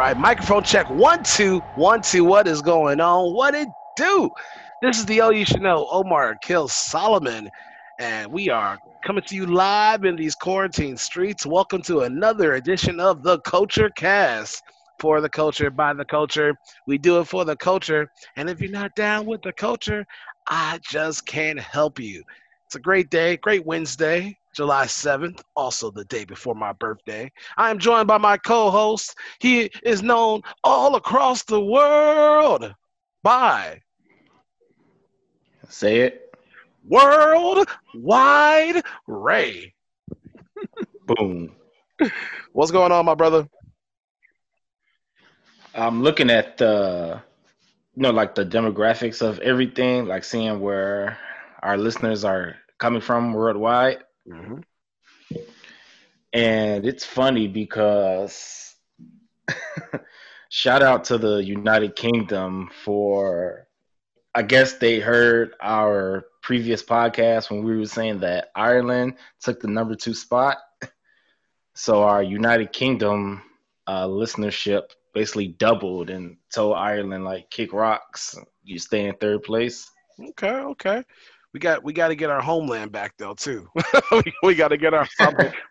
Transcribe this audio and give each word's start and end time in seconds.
right. 0.00 0.16
Microphone 0.16 0.62
check 0.62 0.88
one, 0.88 1.22
two, 1.22 1.60
one, 1.76 2.00
two. 2.00 2.24
What 2.24 2.48
is 2.48 2.62
going 2.62 3.02
on? 3.02 3.34
What 3.34 3.54
it 3.54 3.68
do? 3.96 4.30
This 4.80 4.98
is 4.98 5.04
the 5.04 5.20
O 5.20 5.28
You 5.28 5.44
Should 5.44 5.60
Know, 5.60 5.86
Omar 5.90 6.36
Kill 6.40 6.68
Solomon, 6.68 7.50
and 7.98 8.32
we 8.32 8.48
are 8.48 8.78
coming 9.04 9.22
to 9.26 9.36
you 9.36 9.44
live 9.44 10.06
in 10.06 10.16
these 10.16 10.34
quarantine 10.34 10.96
streets. 10.96 11.44
Welcome 11.44 11.82
to 11.82 12.00
another 12.00 12.54
edition 12.54 12.98
of 12.98 13.22
the 13.22 13.40
Culture 13.40 13.90
Cast. 13.90 14.62
For 14.98 15.20
the 15.20 15.28
culture, 15.28 15.70
by 15.70 15.92
the 15.92 16.04
culture. 16.06 16.54
We 16.86 16.96
do 16.96 17.20
it 17.20 17.26
for 17.26 17.44
the 17.44 17.56
culture. 17.56 18.10
And 18.36 18.48
if 18.48 18.60
you're 18.60 18.70
not 18.70 18.94
down 18.94 19.26
with 19.26 19.42
the 19.42 19.52
culture, 19.52 20.04
I 20.46 20.78
just 20.82 21.26
can't 21.26 21.60
help 21.60 21.98
you. 21.98 22.22
It's 22.66 22.74
a 22.74 22.80
great 22.80 23.10
day, 23.10 23.36
great 23.38 23.66
Wednesday. 23.66 24.38
July 24.54 24.86
7th, 24.86 25.40
also 25.54 25.90
the 25.90 26.04
day 26.06 26.24
before 26.24 26.54
my 26.54 26.72
birthday. 26.72 27.30
I 27.56 27.70
am 27.70 27.78
joined 27.78 28.08
by 28.08 28.18
my 28.18 28.36
co 28.36 28.70
host. 28.70 29.16
He 29.38 29.70
is 29.82 30.02
known 30.02 30.42
all 30.64 30.96
across 30.96 31.42
the 31.44 31.60
world 31.60 32.74
by. 33.22 33.80
Say 35.68 36.00
it. 36.00 36.34
Worldwide 36.88 38.82
Ray. 39.06 39.74
Boom. 41.06 41.52
What's 42.52 42.72
going 42.72 42.92
on, 42.92 43.04
my 43.04 43.14
brother? 43.14 43.46
I'm 45.74 46.02
looking 46.02 46.30
at 46.30 46.56
the, 46.58 47.22
you 47.94 48.02
know, 48.02 48.10
like 48.10 48.34
the 48.34 48.44
demographics 48.44 49.22
of 49.22 49.38
everything, 49.40 50.06
like 50.06 50.24
seeing 50.24 50.60
where 50.60 51.18
our 51.62 51.76
listeners 51.76 52.24
are 52.24 52.56
coming 52.78 53.00
from 53.00 53.32
worldwide. 53.32 53.98
Mm-hmm. 54.30 55.36
And 56.32 56.86
it's 56.86 57.04
funny 57.04 57.48
because 57.48 58.76
shout 60.48 60.82
out 60.82 61.04
to 61.04 61.18
the 61.18 61.38
United 61.38 61.96
Kingdom 61.96 62.70
for 62.84 63.66
I 64.32 64.42
guess 64.42 64.74
they 64.74 65.00
heard 65.00 65.54
our 65.60 66.26
previous 66.42 66.84
podcast 66.84 67.50
when 67.50 67.64
we 67.64 67.76
were 67.76 67.86
saying 67.86 68.20
that 68.20 68.50
Ireland 68.54 69.14
took 69.40 69.60
the 69.60 69.68
number 69.68 69.94
two 69.94 70.14
spot. 70.14 70.58
So 71.72 72.02
our 72.02 72.22
United 72.22 72.74
Kingdom 72.74 73.42
uh, 73.86 74.06
listenership 74.06 74.90
basically 75.14 75.48
doubled 75.48 76.10
and 76.10 76.36
told 76.52 76.76
Ireland 76.76 77.24
like 77.24 77.48
kick 77.48 77.72
rocks, 77.72 78.36
you 78.64 78.78
stay 78.78 79.06
in 79.06 79.14
third 79.14 79.44
place. 79.44 79.90
Okay, 80.20 80.50
okay 80.50 81.04
we 81.52 81.60
got 81.60 81.82
we 81.82 81.92
got 81.92 82.08
to 82.08 82.14
get 82.14 82.30
our 82.30 82.40
homeland 82.40 82.92
back 82.92 83.14
though 83.18 83.34
too. 83.34 83.68
we, 84.42 84.54
got 84.54 84.68
to 84.68 84.76
get 84.76 84.94
our 84.94 85.06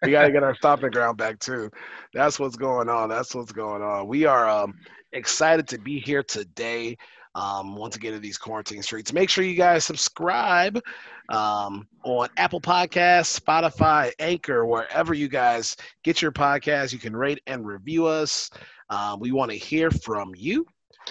we 0.04 0.12
got 0.12 0.24
to 0.24 0.32
get 0.32 0.44
our 0.44 0.56
stopping 0.56 0.92
ground 0.92 1.18
back 1.18 1.40
too. 1.40 1.70
That's 2.14 2.40
what's 2.40 2.56
going 2.56 2.90
on. 2.90 3.10
That's 3.10 3.34
what's 3.34 3.52
going 3.52 3.82
on. 3.82 4.08
We 4.08 4.26
are 4.26 4.50
um, 4.50 4.74
excited 5.14 5.68
to 5.70 5.78
be 5.78 6.00
here 6.00 6.24
today. 6.24 6.98
Um, 7.36 7.76
once 7.76 7.96
again 7.96 8.16
in 8.16 8.22
these 8.22 8.40
quarantine 8.40 8.82
streets. 8.82 9.14
Make 9.14 9.30
sure 9.30 9.44
you 9.44 9.56
guys 9.56 9.86
subscribe 9.86 10.82
um, 11.30 11.88
on 12.04 12.28
Apple 12.38 12.60
Podcasts, 12.60 13.40
Spotify, 13.40 14.12
Anchor, 14.18 14.66
wherever 14.66 15.14
you 15.14 15.28
guys 15.28 15.78
get 16.04 16.24
your 16.24 16.32
podcast. 16.32 16.92
You 16.92 16.98
can 16.98 17.16
rate 17.16 17.40
and 17.46 17.68
review 17.68 18.08
us. 18.08 18.50
Um, 18.90 19.20
we 19.20 19.32
want 19.32 19.52
to 19.52 19.58
hear 19.58 19.92
from 19.92 20.34
you. 20.36 20.66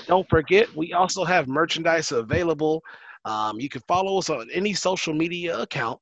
Don't 0.07 0.29
forget, 0.29 0.75
we 0.77 0.93
also 0.93 1.25
have 1.25 1.47
merchandise 1.47 2.11
available 2.11 2.83
um, 3.29 3.61
you 3.61 3.69
can 3.69 3.83
follow 3.83 4.19
us 4.19 4.31
on 4.31 4.49
any 4.53 4.73
social 4.73 5.15
media 5.15 5.59
account 5.59 6.01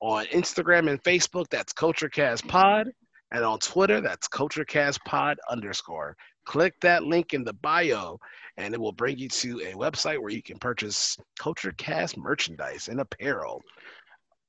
on 0.00 0.26
Instagram 0.26 0.90
and 0.90 1.02
Facebook. 1.02 1.48
That's 1.50 1.72
CultureCast 1.72 2.48
Pod, 2.48 2.88
and 3.32 3.44
on 3.44 3.58
Twitter, 3.60 4.00
that's 4.00 4.28
CultureCast 4.28 4.98
Pod 5.06 5.38
underscore. 5.48 6.16
Click 6.44 6.74
that 6.80 7.04
link 7.04 7.32
in 7.32 7.44
the 7.44 7.54
bio, 7.54 8.18
and 8.58 8.74
it 8.74 8.80
will 8.80 8.92
bring 8.92 9.16
you 9.18 9.28
to 9.28 9.60
a 9.60 9.72
website 9.72 10.20
where 10.20 10.30
you 10.30 10.42
can 10.42 10.58
purchase 10.58 11.16
CultureCast 11.40 12.18
merchandise 12.18 12.88
and 12.88 13.00
apparel. 13.00 13.62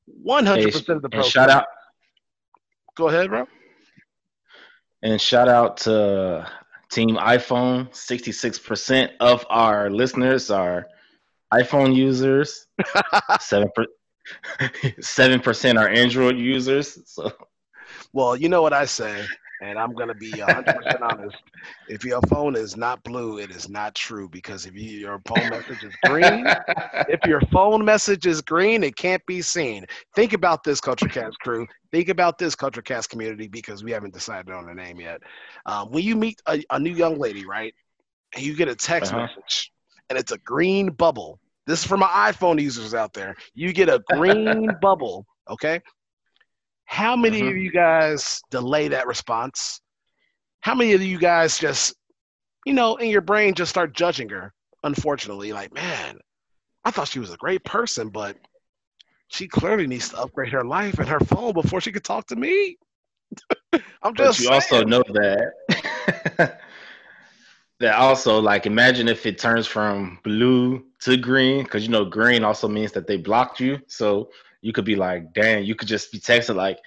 One 0.07 0.45
hundred 0.45 0.73
percent 0.73 1.05
of 1.05 1.11
the. 1.11 1.23
Shout 1.23 1.49
out. 1.49 1.65
Go 2.95 3.07
ahead, 3.09 3.29
bro. 3.29 3.47
And 5.03 5.21
shout 5.21 5.47
out 5.47 5.77
to 5.77 6.47
Team 6.91 7.15
iPhone. 7.17 7.93
Sixty-six 7.95 8.59
percent 8.59 9.11
of 9.19 9.45
our 9.49 9.89
listeners 9.89 10.51
are 10.51 10.87
iPhone 11.53 11.95
users. 11.95 12.67
Seven 13.39 13.69
seven 15.01 15.39
percent 15.39 15.77
are 15.77 15.87
Android 15.87 16.37
users. 16.37 16.99
So, 17.05 17.31
well, 18.13 18.35
you 18.35 18.49
know 18.49 18.61
what 18.61 18.73
I 18.73 18.85
say, 18.85 19.25
and 19.61 19.77
I'm 19.77 19.93
gonna 19.93 20.15
be 20.15 20.31
100 20.31 20.75
percent 20.75 21.01
honest. 21.01 21.37
If 21.87 22.03
your 22.03 22.21
phone 22.23 22.55
is 22.55 22.75
not 22.75 23.03
blue, 23.03 23.39
it 23.39 23.51
is 23.51 23.69
not 23.69 23.95
true 23.95 24.29
because 24.29 24.65
if 24.65 24.73
you, 24.73 24.99
your 24.99 25.21
phone 25.27 25.49
message 25.49 25.83
is 25.83 25.93
green, 26.05 26.45
if 27.09 27.19
your 27.25 27.41
phone 27.51 27.85
message 27.85 28.25
is 28.25 28.41
green, 28.41 28.83
it 28.83 28.95
can't 28.95 29.25
be 29.25 29.41
seen. 29.41 29.85
Think 30.15 30.33
about 30.33 30.63
this, 30.63 30.81
Culture 30.81 31.07
Cast 31.07 31.39
crew. 31.39 31.67
Think 31.91 32.09
about 32.09 32.37
this, 32.37 32.55
Culture 32.55 32.81
Cast 32.81 33.09
community, 33.09 33.47
because 33.47 33.83
we 33.83 33.91
haven't 33.91 34.13
decided 34.13 34.51
on 34.51 34.69
a 34.69 34.73
name 34.73 34.99
yet. 34.99 35.21
Um, 35.65 35.91
when 35.91 36.03
you 36.03 36.15
meet 36.15 36.41
a, 36.47 36.63
a, 36.71 36.79
new 36.79 36.93
young 36.93 37.17
lady, 37.17 37.45
right, 37.45 37.73
and 38.33 38.43
you 38.43 38.55
get 38.55 38.67
a 38.67 38.75
text 38.75 39.13
uh-huh. 39.13 39.27
message, 39.27 39.71
and 40.09 40.19
it's 40.19 40.31
a 40.31 40.37
green 40.39 40.91
bubble 40.91 41.39
this 41.67 41.79
is 41.79 41.85
for 41.85 41.97
my 41.97 42.07
iPhone 42.31 42.61
users 42.61 42.93
out 42.93 43.13
there. 43.13 43.35
You 43.53 43.73
get 43.73 43.89
a 43.89 44.03
green 44.11 44.69
bubble, 44.81 45.25
okay? 45.49 45.81
How 46.85 47.15
many 47.15 47.39
mm-hmm. 47.39 47.49
of 47.49 47.57
you 47.57 47.71
guys 47.71 48.41
delay 48.51 48.87
that 48.89 49.07
response? 49.07 49.81
How 50.59 50.75
many 50.75 50.93
of 50.93 51.01
you 51.01 51.17
guys 51.17 51.57
just, 51.57 51.95
you 52.65 52.73
know, 52.73 52.95
in 52.97 53.09
your 53.09 53.21
brain 53.21 53.55
just 53.55 53.71
start 53.71 53.93
judging 53.93 54.29
her? 54.29 54.53
Unfortunately, 54.83 55.51
like, 55.51 55.73
man, 55.73 56.19
I 56.83 56.91
thought 56.91 57.07
she 57.07 57.19
was 57.19 57.33
a 57.33 57.37
great 57.37 57.63
person, 57.63 58.09
but 58.09 58.37
she 59.29 59.47
clearly 59.47 59.87
needs 59.87 60.09
to 60.09 60.19
upgrade 60.19 60.53
her 60.53 60.63
life 60.63 60.99
and 60.99 61.09
her 61.09 61.19
phone 61.19 61.53
before 61.53 61.81
she 61.81 61.91
could 61.91 62.03
talk 62.03 62.27
to 62.27 62.35
me. 62.35 62.77
I'm 64.03 64.13
just. 64.13 64.37
But 64.37 64.39
you 64.39 64.45
saying. 64.45 64.53
also 64.53 64.83
know 64.83 65.03
that 65.13 66.59
that 67.79 67.95
also 67.95 68.39
like 68.39 68.65
imagine 68.65 69.07
if 69.07 69.25
it 69.25 69.37
turns 69.37 69.67
from 69.67 70.19
blue 70.23 70.85
to 71.01 71.17
green 71.17 71.63
because 71.63 71.83
you 71.83 71.89
know 71.89 72.05
green 72.05 72.43
also 72.43 72.67
means 72.67 72.91
that 72.93 73.07
they 73.07 73.17
blocked 73.17 73.59
you. 73.59 73.79
So 73.87 74.29
you 74.61 74.71
could 74.71 74.85
be 74.85 74.95
like 74.95 75.33
damn 75.33 75.63
you 75.63 75.75
could 75.75 75.87
just 75.87 76.11
be 76.11 76.19
texted 76.19 76.55
like 76.55 76.79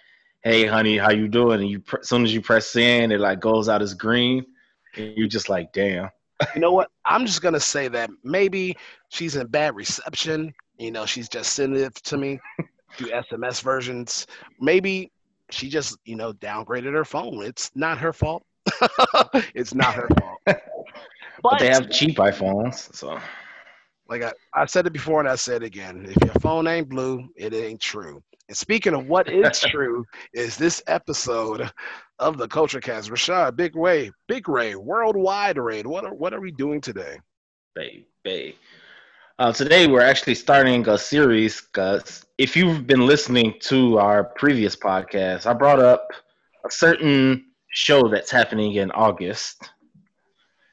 hey 0.43 0.67
honey 0.67 0.97
how 0.97 1.11
you 1.11 1.29
doing? 1.29 1.61
And 1.61 1.71
you 1.71 1.83
as 2.01 2.09
soon 2.09 2.25
as 2.25 2.33
you 2.33 2.41
press 2.41 2.67
send 2.69 3.13
it 3.13 3.21
like 3.21 3.41
goes 3.41 3.69
out 3.69 3.83
as 3.83 3.95
green 3.95 4.47
and 4.97 5.13
you're 5.17 5.29
just 5.29 5.49
like 5.49 5.73
damn. 5.73 6.11
You 6.55 6.61
know 6.61 6.73
what? 6.73 6.89
I'm 7.05 7.27
just 7.27 7.43
gonna 7.43 7.61
say 7.61 7.89
that 7.89 8.11
maybe 8.23 8.77
she's 9.09 9.35
in 9.35 9.49
bad 9.49 9.75
reception. 9.75 10.55
You 10.79 10.93
know 10.93 11.05
she's 11.05 11.29
just 11.29 11.53
sending 11.53 11.83
it 11.83 11.95
to 11.97 12.17
me 12.17 12.39
through 12.97 13.11
sms 13.11 13.61
versions. 13.61 14.27
Maybe 14.61 15.11
she 15.51 15.69
just 15.69 15.99
you 16.05 16.17
know 16.17 16.33
downgraded 16.33 16.93
her 16.93 17.05
phone. 17.05 17.43
It's 17.43 17.71
not 17.75 17.99
her 17.99 18.13
fault. 18.13 18.45
It's 19.55 19.75
not 19.75 19.95
her 19.95 20.09
fault. 20.19 20.59
but, 21.43 21.51
but, 21.51 21.59
they 21.61 21.69
have 21.69 21.91
cheap 21.91 22.17
iPhones, 22.17 22.95
so. 22.95 23.19
Like 24.09 24.23
I, 24.23 24.33
I 24.55 24.65
said 24.65 24.87
it 24.87 24.93
before 24.95 25.21
and 25.21 25.29
I 25.29 25.35
said 25.35 25.63
it 25.63 25.67
again. 25.67 26.07
If 26.09 26.25
your 26.25 26.35
phone 26.41 26.67
ain't 26.67 26.89
blue, 26.89 27.29
it 27.37 27.53
ain't 27.53 27.81
true. 27.81 28.23
And 28.49 28.57
speaking 28.57 28.95
of 28.95 29.07
what 29.07 29.31
is 29.31 29.61
true, 29.71 30.07
is 30.33 30.57
this 30.57 30.83
episode 30.87 31.71
of 32.19 32.39
the 32.39 32.49
Culture 32.49 32.81
Cast. 32.81 33.11
Rashad, 33.11 33.57
Big 33.57 33.77
Ray, 33.77 34.11
Big 34.27 34.49
Ray, 34.49 34.75
Worldwide 34.75 35.59
Ray. 35.59 35.83
What 35.83 36.05
are 36.05 36.15
what 36.15 36.33
are 36.33 36.41
we 36.41 36.53
doing 36.53 36.81
today? 36.81 37.19
Bay 37.75 38.57
Uh, 39.39 39.53
today 39.53 39.87
we're 39.87 40.01
actually 40.01 40.35
starting 40.35 40.89
a 40.89 40.99
series 40.99 41.61
because 41.61 42.25
if 42.39 42.57
you've 42.57 42.87
been 42.87 43.07
listening 43.07 43.55
to 43.61 43.99
our 43.99 44.25
previous 44.25 44.75
podcast, 44.75 45.47
I 45.47 45.53
brought 45.53 45.79
up 45.79 46.09
a 46.65 46.71
certain 46.71 47.45
show 47.71 48.09
that's 48.09 48.31
happening 48.31 48.75
in 48.75 48.91
August. 48.93 49.71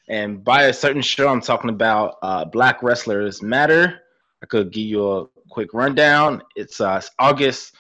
And 0.07 0.44
by 0.44 0.63
a 0.63 0.74
certain 0.74 1.02
show, 1.02 1.28
I'm 1.28 1.42
talking 1.42 1.69
about 1.69 2.18
uh, 2.22 2.46
Black 2.46 2.84
Wrestlers 2.84 3.42
Matter. 3.42 4.02
I 4.44 4.46
could 4.46 4.72
give 4.72 4.86
you 4.86 5.12
a 5.12 5.25
quick 5.50 5.74
rundown. 5.74 6.44
It's 6.56 6.80
uh, 6.80 7.02
August, 7.18 7.75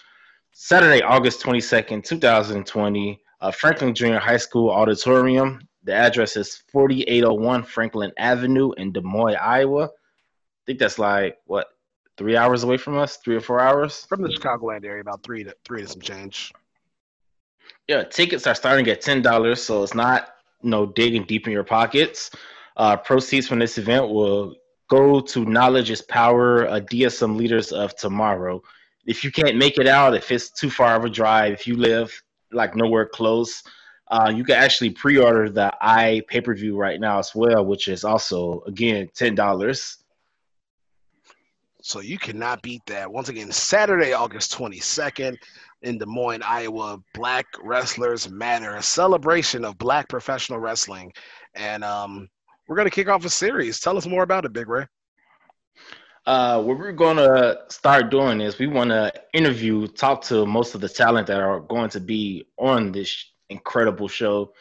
Saturday, 0.51 1.03
August 1.03 1.41
22nd, 1.43 2.03
2020, 2.03 3.21
uh, 3.41 3.51
Franklin 3.51 3.93
Junior 3.93 4.19
High 4.19 4.37
School 4.37 4.71
Auditorium. 4.71 5.67
The 5.83 5.93
address 5.93 6.35
is 6.35 6.63
4801 6.71 7.63
Franklin 7.63 8.11
Avenue 8.17 8.71
in 8.73 8.91
Des 8.91 9.01
Moines, 9.01 9.37
Iowa. 9.39 9.85
I 9.85 9.89
think 10.65 10.79
that's 10.79 10.97
like, 10.97 11.37
what, 11.45 11.67
three 12.17 12.35
hours 12.35 12.63
away 12.63 12.77
from 12.77 12.97
us? 12.97 13.17
Three 13.17 13.35
or 13.35 13.41
four 13.41 13.59
hours? 13.59 14.05
From 14.05 14.23
the 14.23 14.29
Chicagoland 14.29 14.83
area, 14.83 15.01
about 15.01 15.21
three 15.21 15.43
to 15.43 15.55
three 15.63 15.81
to 15.81 15.87
some 15.87 16.01
change. 16.01 16.53
Yeah, 17.87 18.03
tickets 18.03 18.47
are 18.47 18.55
starting 18.55 18.87
at 18.87 19.01
ten 19.01 19.21
dollars, 19.21 19.61
so 19.61 19.83
it's 19.83 19.93
not 19.93 20.34
know 20.65 20.85
digging 20.85 21.23
deep 21.23 21.47
in 21.47 21.53
your 21.53 21.63
pockets. 21.63 22.31
Uh, 22.77 22.97
proceeds 22.97 23.47
from 23.47 23.59
this 23.59 23.77
event 23.77 24.09
will 24.09 24.55
go 24.89 25.21
to 25.21 25.45
Knowledge 25.45 25.89
is 25.91 26.01
Power, 26.01 26.67
uh, 26.67 26.79
DSM 26.81 27.35
Leaders 27.37 27.71
of 27.71 27.95
Tomorrow. 27.95 28.61
If 29.05 29.23
you 29.23 29.31
can't 29.31 29.57
make 29.57 29.77
it 29.77 29.87
out, 29.87 30.15
if 30.15 30.31
it's 30.31 30.49
too 30.49 30.69
far 30.69 30.95
of 30.95 31.05
a 31.05 31.09
drive, 31.09 31.53
if 31.53 31.67
you 31.67 31.75
live 31.77 32.11
like 32.51 32.75
nowhere 32.75 33.05
close, 33.05 33.63
Uh, 34.07 34.31
you 34.37 34.43
can 34.43 34.55
actually 34.55 34.91
pre-order 34.91 35.49
the 35.49 35.73
i 35.81 36.21
pay 36.27 36.39
per 36.39 36.53
view 36.53 36.77
right 36.77 36.99
now 36.99 37.17
as 37.17 37.33
well, 37.33 37.65
which 37.65 37.87
is 37.87 38.03
also 38.03 38.61
again 38.67 39.09
ten 39.15 39.33
dollars. 39.33 39.97
So 41.81 42.01
you 42.01 42.17
cannot 42.19 42.61
beat 42.61 42.85
that. 42.85 43.11
Once 43.11 43.29
again, 43.29 43.51
Saturday, 43.51 44.13
August 44.13 44.53
22nd 44.57 45.37
in 45.85 45.99
Des 45.99 46.05
Moines, 46.05 46.41
Iowa, 46.43 46.99
Black 47.13 47.45
Wrestlers 47.63 48.29
Matter, 48.29 48.75
a 48.75 48.81
celebration 48.81 49.63
of 49.63 49.77
black 49.77 50.09
professional 50.09 50.59
wrestling. 50.59 51.13
And 51.53 51.83
um, 51.83 52.27
we're 52.67 52.75
going 52.75 52.87
to 52.87 52.93
kick 52.93 53.07
off 53.07 53.23
a 53.23 53.29
series. 53.29 53.79
Tell 53.79 53.95
us 53.95 54.07
more 54.07 54.23
about 54.23 54.45
it, 54.45 54.53
Big 54.53 54.67
Ray. 54.67 54.87
Uh, 56.25 56.61
what 56.63 56.79
we're 56.79 56.91
going 56.91 57.17
to 57.17 57.59
start 57.69 58.09
doing 58.09 58.41
is 58.41 58.57
we 58.57 58.65
want 58.65 58.89
to 58.89 59.13
interview, 59.33 59.85
talk 59.85 60.23
to 60.23 60.45
most 60.45 60.73
of 60.73 60.81
the 60.81 60.89
talent 60.89 61.27
that 61.27 61.39
are 61.39 61.59
going 61.59 61.89
to 61.91 61.99
be 61.99 62.47
on 62.57 62.91
this 62.91 63.31
incredible 63.49 64.07
show. 64.07 64.51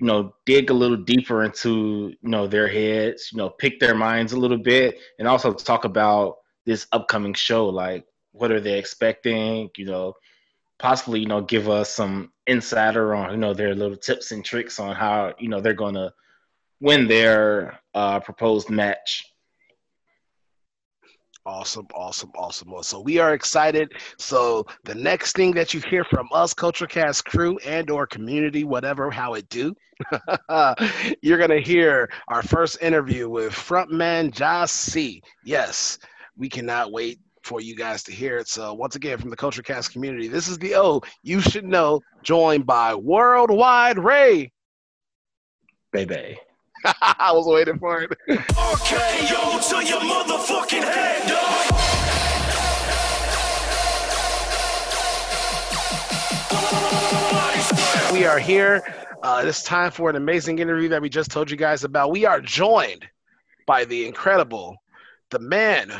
You 0.00 0.06
know, 0.06 0.34
dig 0.44 0.70
a 0.70 0.74
little 0.74 0.96
deeper 0.96 1.44
into 1.44 2.14
you 2.20 2.28
know 2.28 2.46
their 2.48 2.68
heads. 2.68 3.30
You 3.32 3.38
know, 3.38 3.48
pick 3.48 3.78
their 3.78 3.94
minds 3.94 4.32
a 4.32 4.38
little 4.38 4.58
bit, 4.58 4.98
and 5.18 5.26
also 5.26 5.52
talk 5.52 5.84
about 5.84 6.38
this 6.66 6.86
upcoming 6.92 7.34
show. 7.34 7.68
Like, 7.68 8.04
what 8.32 8.52
are 8.52 8.60
they 8.60 8.78
expecting? 8.78 9.70
You 9.76 9.86
know, 9.86 10.14
possibly 10.78 11.20
you 11.20 11.26
know 11.26 11.40
give 11.40 11.68
us 11.68 11.90
some 11.90 12.32
insider 12.46 13.14
on 13.14 13.30
you 13.32 13.36
know 13.36 13.54
their 13.54 13.74
little 13.74 13.96
tips 13.96 14.32
and 14.32 14.44
tricks 14.44 14.78
on 14.78 14.94
how 14.94 15.34
you 15.38 15.48
know 15.48 15.60
they're 15.60 15.74
going 15.74 15.94
to 15.94 16.12
win 16.80 17.08
their 17.08 17.80
uh, 17.94 18.20
proposed 18.20 18.70
match. 18.70 19.24
Awesome, 21.44 21.86
awesome, 21.94 22.30
awesome. 22.36 22.70
So 22.82 23.00
we 23.00 23.18
are 23.18 23.32
excited. 23.32 23.90
So 24.18 24.66
the 24.84 24.94
next 24.94 25.34
thing 25.34 25.52
that 25.52 25.72
you 25.72 25.80
hear 25.80 26.04
from 26.04 26.28
us, 26.30 26.52
Culture 26.52 26.86
Cast 26.86 27.24
crew 27.24 27.56
and 27.64 27.88
or 27.88 28.06
community, 28.06 28.64
whatever, 28.64 29.10
how 29.10 29.32
it 29.32 29.48
do, 29.48 29.74
you're 31.22 31.38
gonna 31.38 31.60
hear 31.60 32.10
our 32.28 32.42
first 32.42 32.82
interview 32.82 33.30
with 33.30 33.52
frontman 33.52 34.30
Jah-C. 34.30 35.22
Yes, 35.42 35.98
we 36.36 36.50
cannot 36.50 36.92
wait 36.92 37.18
for 37.48 37.62
you 37.62 37.74
guys 37.74 38.02
to 38.02 38.12
hear 38.12 38.36
it. 38.36 38.46
So 38.46 38.74
once 38.74 38.94
again, 38.94 39.16
from 39.16 39.30
the 39.30 39.36
Culture 39.36 39.62
Cast 39.62 39.90
community, 39.90 40.28
this 40.28 40.48
is 40.48 40.58
the 40.58 40.74
O 40.74 41.00
you 41.22 41.40
should 41.40 41.64
know, 41.64 42.02
joined 42.22 42.66
by 42.66 42.94
Worldwide 42.94 43.98
Ray. 43.98 44.52
Baby. 45.90 46.38
I 46.84 47.32
was 47.32 47.46
waiting 47.46 47.78
for 47.78 48.02
it. 48.02 48.12
Okay, 48.28 49.26
yo, 49.30 49.58
to 49.58 49.84
your 49.84 50.00
motherfucking 50.00 50.84
head, 50.84 51.26
dog. 51.26 51.72
we 58.12 58.26
are 58.26 58.38
here. 58.38 58.82
Uh, 59.22 59.42
it's 59.44 59.62
time 59.62 59.90
for 59.90 60.10
an 60.10 60.16
amazing 60.16 60.58
interview 60.58 60.90
that 60.90 61.00
we 61.00 61.08
just 61.08 61.30
told 61.30 61.50
you 61.50 61.56
guys 61.56 61.82
about. 61.82 62.10
We 62.10 62.26
are 62.26 62.40
joined 62.42 63.06
by 63.66 63.86
the 63.86 64.06
incredible, 64.06 64.76
the 65.30 65.38
man 65.38 65.92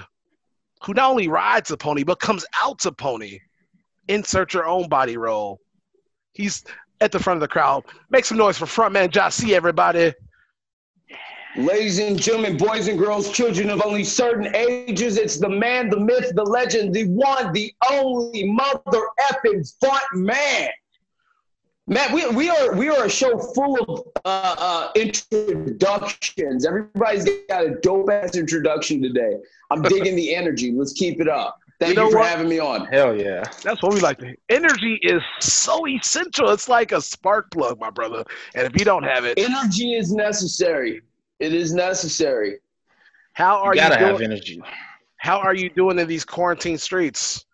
who 0.84 0.94
not 0.94 1.10
only 1.10 1.28
rides 1.28 1.70
a 1.70 1.76
pony 1.76 2.04
but 2.04 2.20
comes 2.20 2.44
out 2.62 2.78
to 2.80 2.92
pony. 2.92 3.40
Insert 4.08 4.54
your 4.54 4.66
own 4.66 4.88
body 4.88 5.16
roll. 5.16 5.60
He's 6.32 6.64
at 7.00 7.12
the 7.12 7.18
front 7.18 7.36
of 7.36 7.40
the 7.40 7.48
crowd. 7.48 7.84
Make 8.10 8.24
some 8.24 8.38
noise 8.38 8.58
for 8.58 8.66
frontman 8.66 9.10
Jah-C. 9.10 9.54
Everybody. 9.54 10.12
Ladies 11.56 11.98
and 11.98 12.20
gentlemen, 12.20 12.56
boys 12.56 12.88
and 12.88 12.98
girls, 12.98 13.32
children 13.32 13.70
of 13.70 13.82
only 13.84 14.04
certain 14.04 14.54
ages, 14.54 15.16
it's 15.16 15.38
the 15.38 15.48
man, 15.48 15.88
the 15.88 15.98
myth, 15.98 16.30
the 16.34 16.44
legend, 16.44 16.94
the 16.94 17.06
one, 17.08 17.52
the 17.52 17.74
only 17.90 18.44
mother 18.44 19.02
effing 19.30 19.72
front 19.80 20.04
man. 20.14 20.68
Matt, 21.88 22.12
we, 22.12 22.26
we 22.28 22.50
are 22.50 22.74
we 22.74 22.90
are 22.90 23.06
a 23.06 23.08
show 23.10 23.38
full 23.38 23.76
of 23.88 24.06
uh, 24.24 24.54
uh, 24.58 24.90
introductions. 24.94 26.66
Everybody's 26.66 27.24
got 27.48 27.64
a 27.64 27.76
dope 27.82 28.10
ass 28.10 28.36
introduction 28.36 29.00
today. 29.02 29.36
I'm 29.70 29.80
digging 29.94 30.14
the 30.14 30.34
energy. 30.34 30.70
Let's 30.72 30.92
keep 30.92 31.18
it 31.20 31.28
up. 31.28 31.58
Thank 31.80 31.94
You 31.96 32.02
you, 32.02 32.06
know 32.06 32.12
for 32.12 32.18
what? 32.18 32.28
having 32.28 32.48
me 32.48 32.58
on. 32.58 32.86
Hell 32.86 33.16
yeah. 33.16 33.42
That's 33.62 33.82
what 33.82 33.94
we 33.94 34.00
like 34.00 34.18
to 34.18 34.26
hear. 34.26 34.36
Energy 34.50 34.98
is 35.02 35.22
so 35.40 35.86
essential. 35.86 36.50
It's 36.50 36.68
like 36.68 36.92
a 36.92 37.00
spark 37.00 37.50
plug, 37.52 37.80
my 37.80 37.88
brother. 37.90 38.22
And 38.54 38.66
if 38.66 38.78
you 38.78 38.84
don't 38.84 39.04
have 39.04 39.24
it, 39.24 39.38
Energy 39.38 39.94
is 39.94 40.12
necessary. 40.12 41.00
It 41.40 41.54
is 41.54 41.72
necessary. 41.72 42.58
how 43.32 43.58
are 43.62 43.74
You 43.74 43.80
you, 43.80 43.88
gotta 43.88 43.98
have 44.00 44.18
doing? 44.18 44.30
energy. 44.32 44.60
How 45.16 45.38
are 45.38 45.54
you 45.54 45.70
doing 45.70 45.98
in 45.98 46.06
these 46.08 46.24
quarantine 46.24 46.76
streets? 46.78 47.44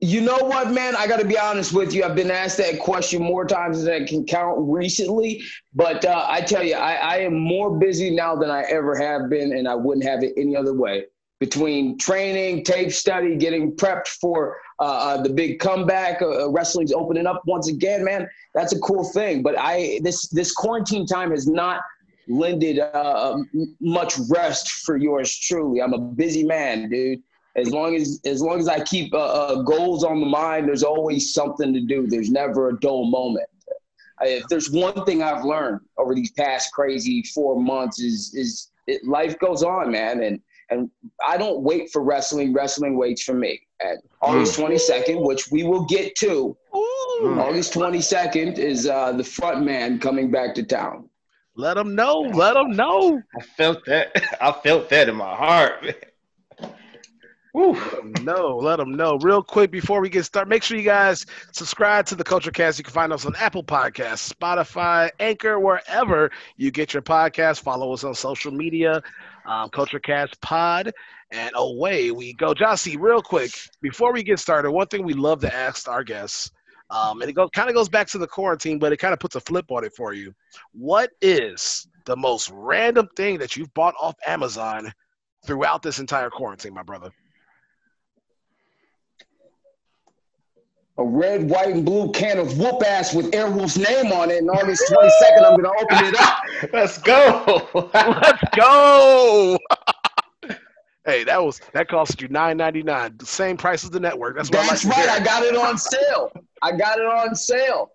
You 0.00 0.20
know 0.20 0.36
what, 0.38 0.72
man? 0.72 0.94
I 0.94 1.06
got 1.06 1.20
to 1.20 1.26
be 1.26 1.38
honest 1.38 1.72
with 1.72 1.94
you. 1.94 2.04
I've 2.04 2.14
been 2.14 2.30
asked 2.30 2.58
that 2.58 2.78
question 2.78 3.22
more 3.22 3.46
times 3.46 3.84
than 3.84 4.02
I 4.02 4.06
can 4.06 4.24
count 4.26 4.58
recently. 4.60 5.42
But 5.74 6.04
uh, 6.04 6.26
I 6.28 6.42
tell 6.42 6.62
you, 6.62 6.74
I, 6.74 6.94
I 6.94 7.16
am 7.18 7.38
more 7.38 7.78
busy 7.78 8.10
now 8.10 8.36
than 8.36 8.50
I 8.50 8.62
ever 8.64 8.94
have 8.96 9.30
been, 9.30 9.56
and 9.56 9.66
I 9.66 9.74
wouldn't 9.74 10.04
have 10.04 10.22
it 10.22 10.34
any 10.36 10.54
other 10.54 10.74
way. 10.74 11.04
Between 11.40 11.98
training, 11.98 12.64
tape 12.64 12.92
study, 12.92 13.36
getting 13.36 13.74
prepped 13.74 14.08
for 14.08 14.58
uh, 14.80 14.84
uh, 14.84 15.22
the 15.22 15.30
big 15.30 15.60
comeback, 15.60 16.20
uh, 16.20 16.44
uh, 16.44 16.50
wrestling's 16.50 16.92
opening 16.92 17.26
up 17.26 17.42
once 17.46 17.68
again, 17.68 18.04
man. 18.04 18.28
That's 18.54 18.74
a 18.74 18.78
cool 18.80 19.04
thing. 19.04 19.42
But 19.42 19.58
I 19.58 20.00
this 20.02 20.28
this 20.28 20.52
quarantine 20.52 21.06
time 21.06 21.30
has 21.30 21.46
not 21.46 21.80
lended 22.28 22.78
uh, 22.78 23.38
much 23.80 24.14
rest 24.30 24.70
for 24.70 24.96
yours 24.96 25.36
truly. 25.36 25.80
I'm 25.80 25.92
a 25.92 25.98
busy 25.98 26.44
man, 26.44 26.88
dude 26.90 27.22
as 27.56 27.70
long 27.70 27.96
as 27.96 28.20
as 28.24 28.40
long 28.42 28.58
as 28.60 28.68
I 28.68 28.80
keep 28.80 29.12
uh, 29.14 29.18
uh, 29.18 29.62
goals 29.62 30.04
on 30.04 30.20
the 30.20 30.26
mind, 30.26 30.68
there's 30.68 30.82
always 30.82 31.32
something 31.32 31.72
to 31.72 31.80
do. 31.80 32.06
There's 32.06 32.30
never 32.30 32.68
a 32.68 32.78
dull 32.80 33.06
moment. 33.06 33.48
I, 34.20 34.26
if 34.28 34.44
there's 34.48 34.70
one 34.70 35.04
thing 35.04 35.22
I've 35.22 35.44
learned 35.44 35.80
over 35.98 36.14
these 36.14 36.30
past 36.32 36.72
crazy 36.72 37.22
four 37.34 37.60
months 37.60 38.00
is 38.00 38.32
is 38.34 38.70
it, 38.86 39.04
life 39.06 39.38
goes 39.38 39.62
on, 39.62 39.90
man, 39.90 40.22
and 40.22 40.40
and 40.70 40.90
I 41.26 41.36
don't 41.36 41.62
wait 41.62 41.90
for 41.90 42.02
wrestling. 42.02 42.52
Wrestling 42.52 42.96
waits 42.96 43.22
for 43.22 43.34
me. 43.34 43.60
At 43.80 43.98
August 44.22 44.58
22nd, 44.58 45.22
which 45.22 45.50
we 45.50 45.64
will 45.64 45.84
get 45.84 46.16
to, 46.16 46.56
Ooh, 46.74 47.36
August 47.38 47.74
22nd 47.74 48.56
is 48.56 48.86
uh, 48.86 49.12
the 49.12 49.22
front 49.22 49.64
man 49.66 49.98
coming 50.00 50.30
back 50.30 50.54
to 50.54 50.62
town. 50.62 51.10
let 51.56 51.74
them 51.74 51.94
know. 51.94 52.20
Let 52.20 52.54
them 52.54 52.74
know. 52.74 53.20
I 53.38 53.42
felt 53.42 53.84
that. 53.84 54.12
I 54.40 54.50
felt 54.52 54.88
that 54.88 55.10
in 55.10 55.16
my 55.16 55.34
heart. 55.34 55.82
man. 55.84 55.94
No, 57.56 58.58
let 58.58 58.76
them 58.76 58.96
know. 58.96 59.16
Real 59.16 59.42
quick 59.42 59.70
before 59.70 60.02
we 60.02 60.10
get 60.10 60.24
started, 60.24 60.50
make 60.50 60.62
sure 60.62 60.76
you 60.76 60.84
guys 60.84 61.24
subscribe 61.52 62.04
to 62.06 62.14
the 62.14 62.22
Culture 62.22 62.50
Cast. 62.50 62.76
You 62.76 62.84
can 62.84 62.92
find 62.92 63.14
us 63.14 63.24
on 63.24 63.34
Apple 63.36 63.64
Podcasts, 63.64 64.30
Spotify, 64.30 65.08
Anchor, 65.20 65.58
wherever 65.58 66.30
you 66.58 66.70
get 66.70 66.92
your 66.92 67.02
podcast. 67.02 67.62
Follow 67.62 67.94
us 67.94 68.04
on 68.04 68.14
social 68.14 68.52
media, 68.52 69.00
um, 69.46 69.70
Culture 69.70 69.98
Cast 69.98 70.38
Pod, 70.42 70.92
and 71.30 71.50
away 71.54 72.10
we 72.10 72.34
go. 72.34 72.52
Jah-C, 72.52 72.98
real 72.98 73.22
quick 73.22 73.52
before 73.80 74.12
we 74.12 74.22
get 74.22 74.38
started, 74.38 74.70
one 74.70 74.88
thing 74.88 75.02
we 75.02 75.14
love 75.14 75.40
to 75.40 75.54
ask 75.54 75.88
our 75.88 76.04
guests, 76.04 76.50
um, 76.90 77.22
and 77.22 77.30
it 77.30 77.32
go, 77.32 77.48
kind 77.48 77.70
of 77.70 77.74
goes 77.74 77.88
back 77.88 78.06
to 78.08 78.18
the 78.18 78.26
quarantine, 78.26 78.78
but 78.78 78.92
it 78.92 78.98
kind 78.98 79.14
of 79.14 79.18
puts 79.18 79.34
a 79.34 79.40
flip 79.40 79.64
on 79.70 79.82
it 79.82 79.94
for 79.96 80.12
you. 80.12 80.34
What 80.72 81.08
is 81.22 81.88
the 82.04 82.16
most 82.16 82.50
random 82.52 83.08
thing 83.16 83.38
that 83.38 83.56
you've 83.56 83.72
bought 83.72 83.94
off 83.98 84.14
Amazon 84.26 84.92
throughout 85.46 85.80
this 85.80 86.00
entire 86.00 86.28
quarantine, 86.28 86.74
my 86.74 86.82
brother? 86.82 87.10
A 90.98 91.04
red, 91.04 91.48
white, 91.48 91.68
and 91.68 91.84
blue 91.84 92.10
can 92.12 92.38
of 92.38 92.58
whoop 92.58 92.82
ass 92.86 93.14
with 93.14 93.30
Airwolf's 93.32 93.76
name 93.76 94.12
on 94.12 94.30
it. 94.30 94.38
And 94.38 94.50
August 94.50 94.82
22nd, 94.90 95.44
I'm 95.44 95.60
going 95.60 95.64
to 95.64 95.82
open 95.82 96.06
it 96.06 96.20
up. 96.20 96.38
Let's 96.72 96.98
go. 96.98 97.68
Let's 97.94 98.42
go. 98.56 99.58
hey, 101.04 101.24
that 101.24 101.42
was 101.42 101.60
that 101.72 101.88
cost 101.88 102.20
you 102.22 102.28
nine 102.28 102.56
ninety 102.56 102.82
nine. 102.82 103.14
The 103.18 103.26
same 103.26 103.56
price 103.56 103.84
as 103.84 103.90
the 103.90 104.00
network. 104.00 104.36
That's 104.36 104.50
what 104.50 104.68
That's 104.68 104.84
I 104.84 104.88
like 104.88 104.98
right. 104.98 105.20
I 105.20 105.24
got 105.24 105.42
it 105.42 105.56
on 105.56 105.76
sale. 105.76 106.32
I 106.62 106.72
got 106.72 106.98
it 106.98 107.06
on 107.06 107.34
sale. 107.34 107.90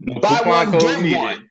No 0.00 0.20
Buy 0.20 0.40
one, 0.44 0.72
get 0.72 1.16
one. 1.16 1.50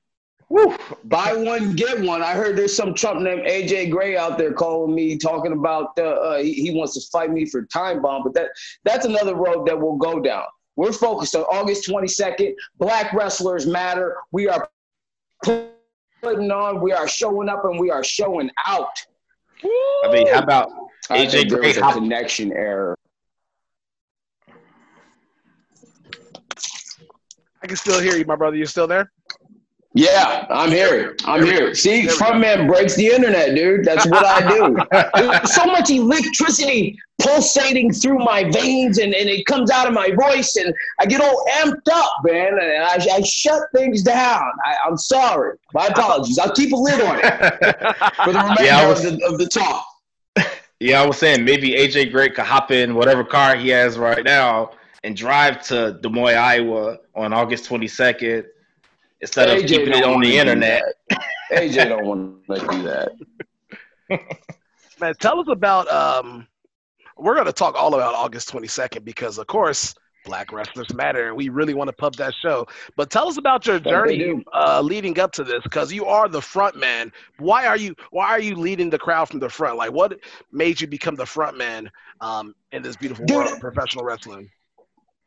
Woo. 0.49 0.77
Buy 1.05 1.33
one, 1.33 1.75
get 1.75 1.99
one. 2.01 2.21
I 2.21 2.33
heard 2.33 2.55
there's 2.55 2.75
some 2.75 2.93
Trump 2.93 3.21
named 3.21 3.41
AJ 3.47 3.89
Gray 3.89 4.15
out 4.15 4.37
there 4.37 4.53
calling 4.53 4.93
me, 4.93 5.17
talking 5.17 5.53
about 5.53 5.97
uh, 5.97 6.03
uh, 6.03 6.37
he, 6.37 6.53
he 6.53 6.71
wants 6.71 6.93
to 6.93 7.01
fight 7.11 7.31
me 7.31 7.45
for 7.45 7.63
time 7.63 8.01
bomb. 8.01 8.23
But 8.23 8.33
that 8.35 8.49
that's 8.83 9.05
another 9.05 9.35
road 9.35 9.65
that 9.67 9.79
we'll 9.79 9.97
go 9.97 10.19
down. 10.19 10.43
We're 10.75 10.91
focused 10.91 11.35
on 11.35 11.43
August 11.43 11.89
22nd. 11.89 12.53
Black 12.77 13.13
wrestlers 13.13 13.65
matter. 13.65 14.17
We 14.31 14.47
are 14.47 14.69
putting 16.21 16.51
on. 16.51 16.81
We 16.81 16.91
are 16.91 17.07
showing 17.07 17.49
up, 17.49 17.65
and 17.65 17.79
we 17.79 17.89
are 17.89 18.03
showing 18.03 18.51
out. 18.67 18.89
I 19.63 20.11
mean, 20.11 20.27
how 20.27 20.43
about 20.43 20.69
I 21.09 21.25
AJ 21.25 21.31
think 21.31 21.49
there 21.49 21.59
Gray 21.59 21.67
was 21.69 21.77
a 21.77 21.83
hop- 21.83 21.95
connection 21.95 22.51
error. 22.51 22.95
I 27.63 27.67
can 27.67 27.77
still 27.77 27.99
hear 27.99 28.15
you, 28.15 28.25
my 28.25 28.35
brother. 28.35 28.57
You 28.57 28.67
still 28.67 28.85
there? 28.85 29.11
Yeah, 29.97 30.45
I'm 30.49 30.71
here. 30.71 31.15
I'm 31.23 31.41
here. 31.45 31.73
See, 31.73 32.05
frontman 32.05 32.67
breaks 32.67 32.95
the 32.95 33.07
internet, 33.07 33.55
dude. 33.55 33.85
That's 33.85 34.05
what 34.05 34.25
I 34.25 34.45
do. 34.45 34.75
There's 35.15 35.55
so 35.55 35.65
much 35.67 35.89
electricity 35.89 36.99
pulsating 37.21 37.93
through 37.93 38.19
my 38.19 38.43
veins 38.51 38.97
and, 38.97 39.13
and 39.13 39.29
it 39.29 39.45
comes 39.45 39.71
out 39.71 39.87
of 39.87 39.93
my 39.93 40.09
voice 40.19 40.57
and 40.57 40.73
I 40.99 41.05
get 41.05 41.21
all 41.21 41.45
amped 41.61 41.87
up, 41.93 42.11
man. 42.25 42.59
And 42.61 42.83
I, 42.83 42.97
I 43.09 43.21
shut 43.21 43.61
things 43.73 44.03
down. 44.03 44.41
I, 44.65 44.75
I'm 44.85 44.97
sorry. 44.97 45.57
My 45.73 45.87
apologies. 45.87 46.39
I'll 46.39 46.51
keep 46.53 46.73
a 46.73 46.75
lid 46.75 46.99
on 47.01 47.19
it 47.19 47.95
for 48.25 48.33
the 48.33 48.39
remainder 48.43 48.63
Yeah, 48.65 48.89
was- 48.89 49.05
of, 49.05 49.17
the, 49.17 49.25
of 49.25 49.37
the 49.39 49.47
talk. 49.47 49.85
Yeah, 50.81 51.01
I 51.01 51.07
was 51.07 51.17
saying 51.17 51.45
maybe 51.45 51.71
AJ 51.71 52.11
Gray 52.11 52.29
could 52.31 52.43
hop 52.43 52.69
in 52.69 52.95
whatever 52.95 53.23
car 53.23 53.55
he 53.55 53.69
has 53.69 53.97
right 53.97 54.25
now 54.25 54.71
and 55.05 55.15
drive 55.15 55.61
to 55.67 55.97
Des 56.01 56.09
Moines, 56.09 56.35
Iowa 56.35 56.97
on 57.15 57.31
August 57.31 57.69
22nd 57.69 58.43
instead 59.21 59.49
of 59.49 59.63
AJ 59.63 59.67
keeping 59.67 59.93
it 59.93 60.03
on 60.03 60.21
the 60.21 60.37
internet. 60.37 60.83
AJ 61.51 61.89
don't 61.89 62.05
want 62.05 62.45
to 62.47 62.67
do 62.67 62.83
that. 62.83 63.11
Man, 64.99 65.13
tell 65.19 65.39
us 65.39 65.47
about. 65.49 65.87
Um, 65.89 66.47
we're 67.17 67.35
going 67.35 67.45
to 67.45 67.53
talk 67.53 67.75
all 67.75 67.95
about 67.95 68.13
August 68.13 68.51
22nd 68.51 69.05
because, 69.05 69.37
of 69.37 69.47
course, 69.47 69.95
Black 70.25 70.51
Wrestlers 70.51 70.93
Matter, 70.93 71.27
and 71.27 71.37
we 71.37 71.49
really 71.49 71.73
want 71.73 71.87
to 71.87 71.93
pub 71.93 72.15
that 72.15 72.33
show. 72.41 72.67
But 72.97 73.09
tell 73.09 73.27
us 73.27 73.37
about 73.37 73.65
your 73.65 73.79
journey 73.79 74.43
uh, 74.53 74.81
leading 74.81 75.17
up 75.19 75.31
to 75.33 75.43
this, 75.43 75.61
because 75.63 75.93
you 75.93 76.05
are 76.05 76.27
the 76.27 76.41
front 76.41 76.75
man. 76.75 77.11
Why 77.39 77.67
are 77.67 77.77
you? 77.77 77.95
Why 78.11 78.27
are 78.27 78.39
you 78.39 78.55
leading 78.55 78.89
the 78.89 78.97
crowd 78.97 79.29
from 79.29 79.39
the 79.39 79.49
front? 79.49 79.77
Like, 79.77 79.91
what 79.91 80.19
made 80.51 80.81
you 80.81 80.87
become 80.87 81.15
the 81.15 81.25
front 81.25 81.57
man 81.57 81.89
um, 82.19 82.53
in 82.71 82.81
this 82.81 82.97
beautiful 82.97 83.25
Dude. 83.25 83.37
world 83.37 83.51
of 83.53 83.59
professional 83.59 84.03
wrestling? 84.03 84.49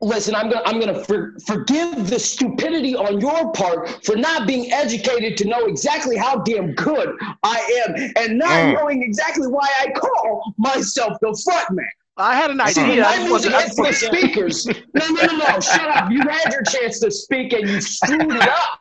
Listen, 0.00 0.34
I'm 0.36 0.48
gonna 0.48 0.62
I'm 0.64 0.78
gonna 0.78 1.02
for, 1.04 1.34
forgive 1.44 2.08
the 2.08 2.20
stupidity 2.20 2.94
on 2.94 3.20
your 3.20 3.50
part 3.52 4.04
for 4.04 4.14
not 4.14 4.46
being 4.46 4.72
educated 4.72 5.36
to 5.38 5.48
know 5.48 5.66
exactly 5.66 6.16
how 6.16 6.36
damn 6.38 6.72
good 6.74 7.16
I 7.42 7.84
am 7.86 8.12
and 8.16 8.38
not 8.38 8.50
Mm. 8.50 8.74
knowing 8.74 9.02
exactly 9.02 9.48
why 9.48 9.66
I 9.80 9.90
call 9.90 10.54
myself 10.56 11.18
the 11.20 11.36
front 11.44 11.70
man. 11.72 11.86
I 12.16 12.36
had 12.36 12.50
an 12.50 12.60
idea. 12.60 12.84
when 12.88 13.02
I 13.02 13.02
my 13.02 13.16
just 13.16 13.28
music 13.28 13.54
I 13.54 13.62
hits 13.62 13.76
just 13.76 14.00
the 14.00 14.06
speakers. 14.16 14.66
No, 14.66 15.08
no, 15.08 15.26
no, 15.26 15.36
no. 15.36 15.60
Shut 15.60 15.88
up. 15.88 16.10
You 16.12 16.20
had 16.28 16.52
your 16.52 16.62
chance 16.62 17.00
to 17.00 17.10
speak 17.10 17.52
and 17.52 17.68
you 17.68 17.80
screwed 17.80 18.34
it 18.34 18.48
up. 18.48 18.80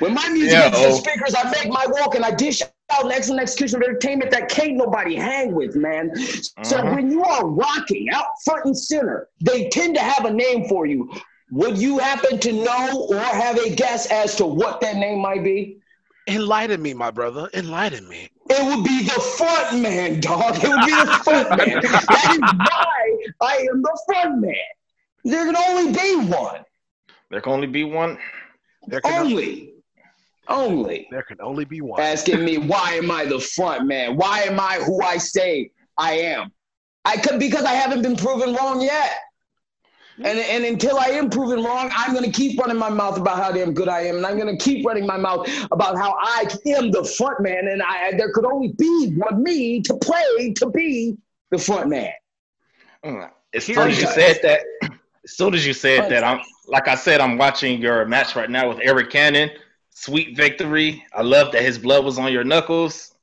When 0.00 0.14
my 0.14 0.28
music 0.28 0.52
Yeah, 0.52 0.70
hits 0.70 0.80
the 0.80 0.86
oh. 0.88 0.98
speakers, 0.98 1.34
I 1.34 1.50
make 1.50 1.68
my 1.72 1.86
walk 1.88 2.14
and 2.14 2.24
I 2.24 2.30
dish 2.30 2.62
out 2.92 3.04
an 3.04 3.12
excellent 3.12 3.42
execution 3.42 3.76
of 3.76 3.82
entertainment 3.88 4.30
that 4.30 4.48
can't 4.48 4.76
nobody 4.76 5.14
hang 5.16 5.52
with, 5.52 5.76
man. 5.76 6.14
So 6.62 6.78
Mhm. 6.78 6.94
when 6.94 7.10
you 7.10 7.22
are 7.24 7.46
rocking 7.46 8.08
out 8.10 8.26
front 8.44 8.64
and 8.66 8.78
center, 8.78 9.28
they 9.40 9.68
tend 9.68 9.94
to 9.96 10.00
have 10.00 10.24
a 10.24 10.30
name 10.30 10.68
for 10.68 10.86
you. 10.86 11.10
Would 11.52 11.78
you 11.78 11.98
happen 11.98 12.38
to 12.38 12.52
know 12.52 13.06
or 13.10 13.18
have 13.18 13.58
a 13.58 13.70
guess 13.70 14.06
as 14.10 14.36
to 14.36 14.46
what 14.46 14.80
that 14.82 14.96
name 14.96 15.18
might 15.20 15.42
be? 15.42 15.78
Enlighten 16.28 16.80
me, 16.80 16.94
my 16.94 17.10
brother. 17.10 17.50
Enlighten 17.54 18.08
me. 18.08 18.28
It 18.48 18.64
would 18.64 18.84
be 18.84 19.02
the 19.04 19.20
front 19.20 19.80
man, 19.80 20.20
dog. 20.20 20.62
It 20.62 20.68
would 20.68 20.84
be 20.86 20.94
the 20.94 21.06
front 21.24 21.56
man. 21.56 21.80
That 21.82 22.30
is 22.30 22.54
why 22.54 23.16
I 23.40 23.56
am 23.72 23.82
the 23.82 24.02
front 24.06 24.40
man. 24.40 24.54
There 25.24 25.44
can 25.46 25.56
only 25.56 25.92
be 25.92 26.16
one. 26.30 26.64
There 27.30 27.40
can 27.40 27.52
only 27.52 27.66
be 27.66 27.84
one. 27.84 28.18
There 28.86 29.00
can, 29.00 29.26
Only. 29.26 29.69
Only. 30.50 31.08
there 31.10 31.22
can 31.22 31.40
only 31.40 31.64
be 31.64 31.80
one. 31.80 32.00
Asking 32.00 32.44
me 32.44 32.58
why 32.72 32.94
am 32.94 33.10
I 33.10 33.24
the 33.24 33.40
front 33.40 33.86
man? 33.86 34.16
Why 34.16 34.40
am 34.42 34.58
I 34.58 34.76
who 34.84 35.02
I 35.02 35.16
say 35.16 35.70
I 35.96 36.12
am? 36.12 36.52
I 37.04 37.16
could 37.16 37.38
because 37.38 37.64
I 37.64 37.72
haven't 37.72 38.02
been 38.02 38.16
proven 38.16 38.54
wrong 38.54 38.80
yet. 38.80 39.18
And, 40.22 40.38
and 40.38 40.64
until 40.64 40.98
I 40.98 41.06
am 41.06 41.30
proven 41.30 41.64
wrong, 41.64 41.90
I'm 41.96 42.12
going 42.12 42.24
to 42.24 42.30
keep 42.30 42.60
running 42.60 42.76
my 42.76 42.90
mouth 42.90 43.16
about 43.16 43.38
how 43.38 43.52
damn 43.52 43.72
good 43.72 43.88
I 43.88 44.02
am. 44.02 44.16
And 44.16 44.26
I'm 44.26 44.38
going 44.38 44.54
to 44.54 44.62
keep 44.62 44.84
running 44.84 45.06
my 45.06 45.16
mouth 45.16 45.48
about 45.72 45.96
how 45.96 46.14
I 46.20 46.44
am 46.66 46.90
the 46.90 47.04
front 47.04 47.40
man. 47.40 47.68
And 47.68 47.82
I, 47.82 48.12
there 48.12 48.30
could 48.32 48.44
only 48.44 48.74
be 48.76 49.14
one 49.16 49.42
me 49.42 49.80
to 49.80 49.94
play 49.96 50.52
to 50.56 50.68
be 50.68 51.16
the 51.50 51.56
front 51.56 51.88
man. 51.88 52.12
Mm. 53.02 53.30
As 53.54 53.64
soon 53.64 53.78
as 53.78 54.00
you 54.00 54.06
said 54.06 54.40
that, 54.42 54.60
as 55.24 55.36
soon 55.36 55.54
as 55.54 55.66
you 55.66 55.72
said 55.72 56.10
that, 56.10 56.22
I'm 56.22 56.40
like 56.66 56.86
I 56.86 56.94
said, 56.94 57.20
I'm 57.20 57.36
watching 57.36 57.80
your 57.80 58.04
match 58.04 58.36
right 58.36 58.48
now 58.48 58.68
with 58.68 58.78
Arik 58.78 59.10
Cannon. 59.10 59.50
Sweet 60.00 60.34
victory. 60.34 61.04
I 61.12 61.20
love 61.20 61.52
that 61.52 61.60
his 61.60 61.78
blood 61.78 62.06
was 62.06 62.18
on 62.18 62.32
your 62.32 62.42
knuckles. 62.42 63.14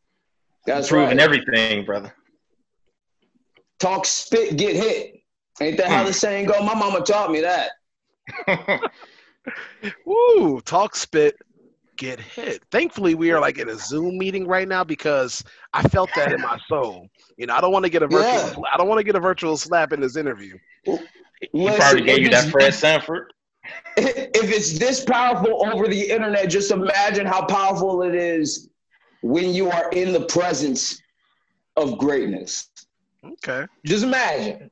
That's 0.68 0.90
proving 0.90 1.18
right. 1.18 1.20
everything, 1.20 1.84
brother. 1.86 2.14
Talk, 3.80 4.06
spit, 4.06 4.58
get 4.58 4.76
hit. 4.76 5.24
Ain't 5.60 5.78
that 5.78 5.88
how 5.88 6.02
hmm. 6.02 6.08
the 6.10 6.14
saying 6.14 6.46
go? 6.46 6.64
My 6.64 6.76
mama 6.76 7.02
taught 7.02 7.32
me 7.32 7.42
that. 7.42 7.72
Woo! 10.06 10.62
Talk 10.62 10.96
spit, 10.96 11.38
get 11.98 12.20
hit. 12.20 12.62
Thankfully, 12.70 13.16
we 13.16 13.32
are 13.32 13.42
like 13.42 13.58
in 13.58 13.70
a 13.70 13.76
Zoom 13.76 14.16
meeting 14.20 14.46
right 14.46 14.68
now 14.68 14.84
because 14.84 15.44
I 15.74 15.82
felt 15.82 16.12
that 16.16 16.32
in 16.32 16.42
my 16.42 16.60
soul. 16.68 17.08
You 17.38 17.48
know, 17.48 17.56
I 17.56 17.62
don't 17.62 17.72
want 17.72 17.86
to 17.86 17.90
get 17.90 18.04
a 18.04 18.08
virtual. 18.08 18.64
Yeah. 18.64 18.70
I 18.72 18.78
don't 18.78 18.88
want 18.88 19.00
to 19.00 19.04
get 19.04 19.16
a 19.16 19.20
virtual 19.20 19.58
slap 19.58 19.94
in 19.94 20.00
this 20.00 20.16
interview. 20.16 20.60
he 20.84 21.00
Listen, 21.54 21.80
probably 21.80 22.04
gave 22.04 22.20
you 22.20 22.30
that 22.30 22.52
Fred 22.52 22.76
Sanford. 22.76 23.34
If 23.98 24.52
it's 24.52 24.78
this 24.78 25.04
powerful 25.04 25.66
over 25.68 25.88
the 25.88 26.02
internet, 26.10 26.50
just 26.50 26.72
imagine 26.72 27.26
how 27.26 27.46
powerful 27.46 28.02
it 28.04 28.16
is 28.16 28.70
when 29.22 29.54
you 29.54 29.70
are 29.70 29.90
in 29.92 30.14
the 30.14 30.22
presence 30.26 31.02
of 31.76 31.98
greatness. 31.98 32.70
Okay. 33.24 33.66
Just 33.86 34.04
imagine. 34.04 34.70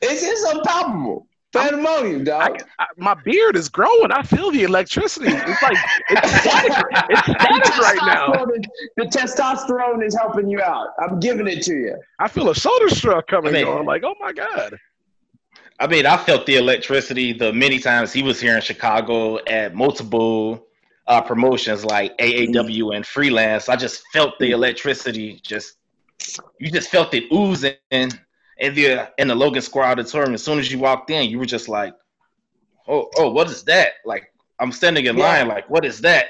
It's 0.00 0.22
it's 0.22 0.42
unpalpable. 0.52 1.26
Pandemonium, 1.54 2.22
I, 2.22 2.24
dog. 2.24 2.62
I, 2.78 2.86
my 2.96 3.12
beard 3.12 3.56
is 3.56 3.68
growing. 3.68 4.10
I 4.10 4.22
feel 4.22 4.50
the 4.50 4.62
electricity. 4.62 5.26
It's 5.28 5.62
like 5.62 5.76
it's 6.08 6.40
static. 6.40 6.84
It's 7.10 7.20
static 7.26 7.76
right 7.78 7.98
now. 8.06 8.28
Testosterone- 8.32 8.64
The 8.96 9.04
testosterone 9.04 10.04
is 10.06 10.16
helping 10.16 10.48
you 10.48 10.62
out. 10.62 10.88
I'm 10.98 11.20
giving 11.20 11.46
it 11.46 11.62
to 11.64 11.74
you. 11.74 11.96
I 12.18 12.28
feel 12.28 12.48
a 12.48 12.54
shoulder 12.54 12.88
shrug 12.88 13.26
coming 13.26 13.54
on. 13.54 13.56
I 13.56 13.64
mean- 13.64 13.68
on. 13.68 13.84
Like, 13.84 14.02
oh 14.02 14.14
my 14.18 14.32
god. 14.32 14.78
I 15.82 15.88
mean, 15.88 16.06
I 16.06 16.16
felt 16.16 16.46
the 16.46 16.54
electricity 16.54 17.32
the 17.32 17.52
many 17.52 17.80
times 17.80 18.12
he 18.12 18.22
was 18.22 18.40
here 18.40 18.54
in 18.54 18.62
Chicago 18.62 19.38
at 19.46 19.74
multiple 19.74 20.64
uh, 21.08 21.20
promotions 21.20 21.84
like 21.84 22.16
AAW 22.18 22.94
and 22.94 23.04
freelance. 23.04 23.68
I 23.68 23.74
just 23.74 24.04
felt 24.12 24.38
the 24.38 24.52
electricity. 24.52 25.40
Just 25.42 25.78
you 26.60 26.70
just 26.70 26.88
felt 26.88 27.12
it 27.14 27.24
oozing 27.32 27.74
in 27.90 28.10
the 28.60 29.10
in 29.18 29.26
the 29.26 29.34
Logan 29.34 29.60
Square 29.60 29.86
auditorium. 29.86 30.34
As 30.34 30.44
soon 30.44 30.60
as 30.60 30.70
you 30.70 30.78
walked 30.78 31.10
in, 31.10 31.28
you 31.28 31.40
were 31.40 31.46
just 31.46 31.68
like, 31.68 31.94
"Oh, 32.86 33.10
oh, 33.16 33.32
what 33.32 33.48
is 33.50 33.64
that?" 33.64 33.94
Like 34.04 34.32
I'm 34.60 34.70
standing 34.70 35.06
in 35.06 35.16
Yeah. 35.16 35.24
line, 35.24 35.48
like, 35.48 35.68
"What 35.68 35.84
is 35.84 36.00
that?" 36.02 36.26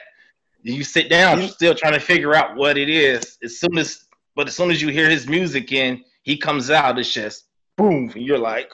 You 0.63 0.83
sit 0.83 1.11
down, 1.11 1.43
You- 1.43 1.49
still 1.49 1.75
trying 1.75 1.93
to 1.93 2.01
figure 2.01 2.35
out 2.35 2.57
what 2.57 2.79
it 2.79 2.89
is. 2.89 3.37
As 3.45 3.61
soon 3.61 3.77
as, 3.77 4.05
but 4.35 4.49
as 4.49 4.57
soon 4.57 4.71
as 4.71 4.81
you 4.81 4.89
hear 4.89 5.11
his 5.11 5.27
music 5.29 5.73
in, 5.73 6.03
he 6.23 6.39
comes 6.39 6.71
out. 6.71 6.99
It's 6.99 7.13
just 7.13 7.45
boom, 7.77 8.11
and 8.15 8.25
you're 8.25 8.39
like, 8.39 8.73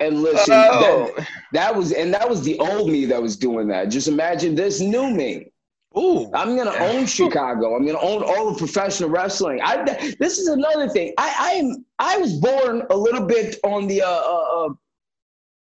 And 0.00 0.22
listen, 0.22 0.54
"Oh." 0.54 1.12
that, 1.16 1.28
that 1.52 1.76
was 1.76 1.92
and 1.92 2.12
that 2.12 2.28
was 2.28 2.42
the 2.42 2.58
old 2.58 2.90
me 2.90 3.04
that 3.06 3.20
was 3.20 3.36
doing 3.36 3.68
that. 3.68 3.90
Just 3.90 4.08
imagine 4.08 4.54
this 4.54 4.80
new 4.80 5.10
me. 5.10 5.52
Ooh. 5.96 6.28
I'm 6.34 6.56
gonna 6.56 6.74
own 6.80 7.06
Chicago. 7.06 7.76
I'm 7.76 7.86
gonna 7.86 8.00
own 8.00 8.22
all 8.24 8.48
of 8.48 8.58
professional 8.58 9.10
wrestling. 9.10 9.60
I 9.62 9.84
this 10.18 10.38
is 10.38 10.48
another 10.48 10.88
thing. 10.88 11.14
I 11.18 11.34
I 11.38 11.50
am 11.52 11.84
I 11.98 12.16
was 12.18 12.34
born 12.34 12.82
a 12.90 12.96
little 12.96 13.24
bit 13.24 13.56
on 13.62 13.86
the 13.86 14.02
uh, 14.02 14.08
uh, 14.08 14.66
uh 14.66 14.68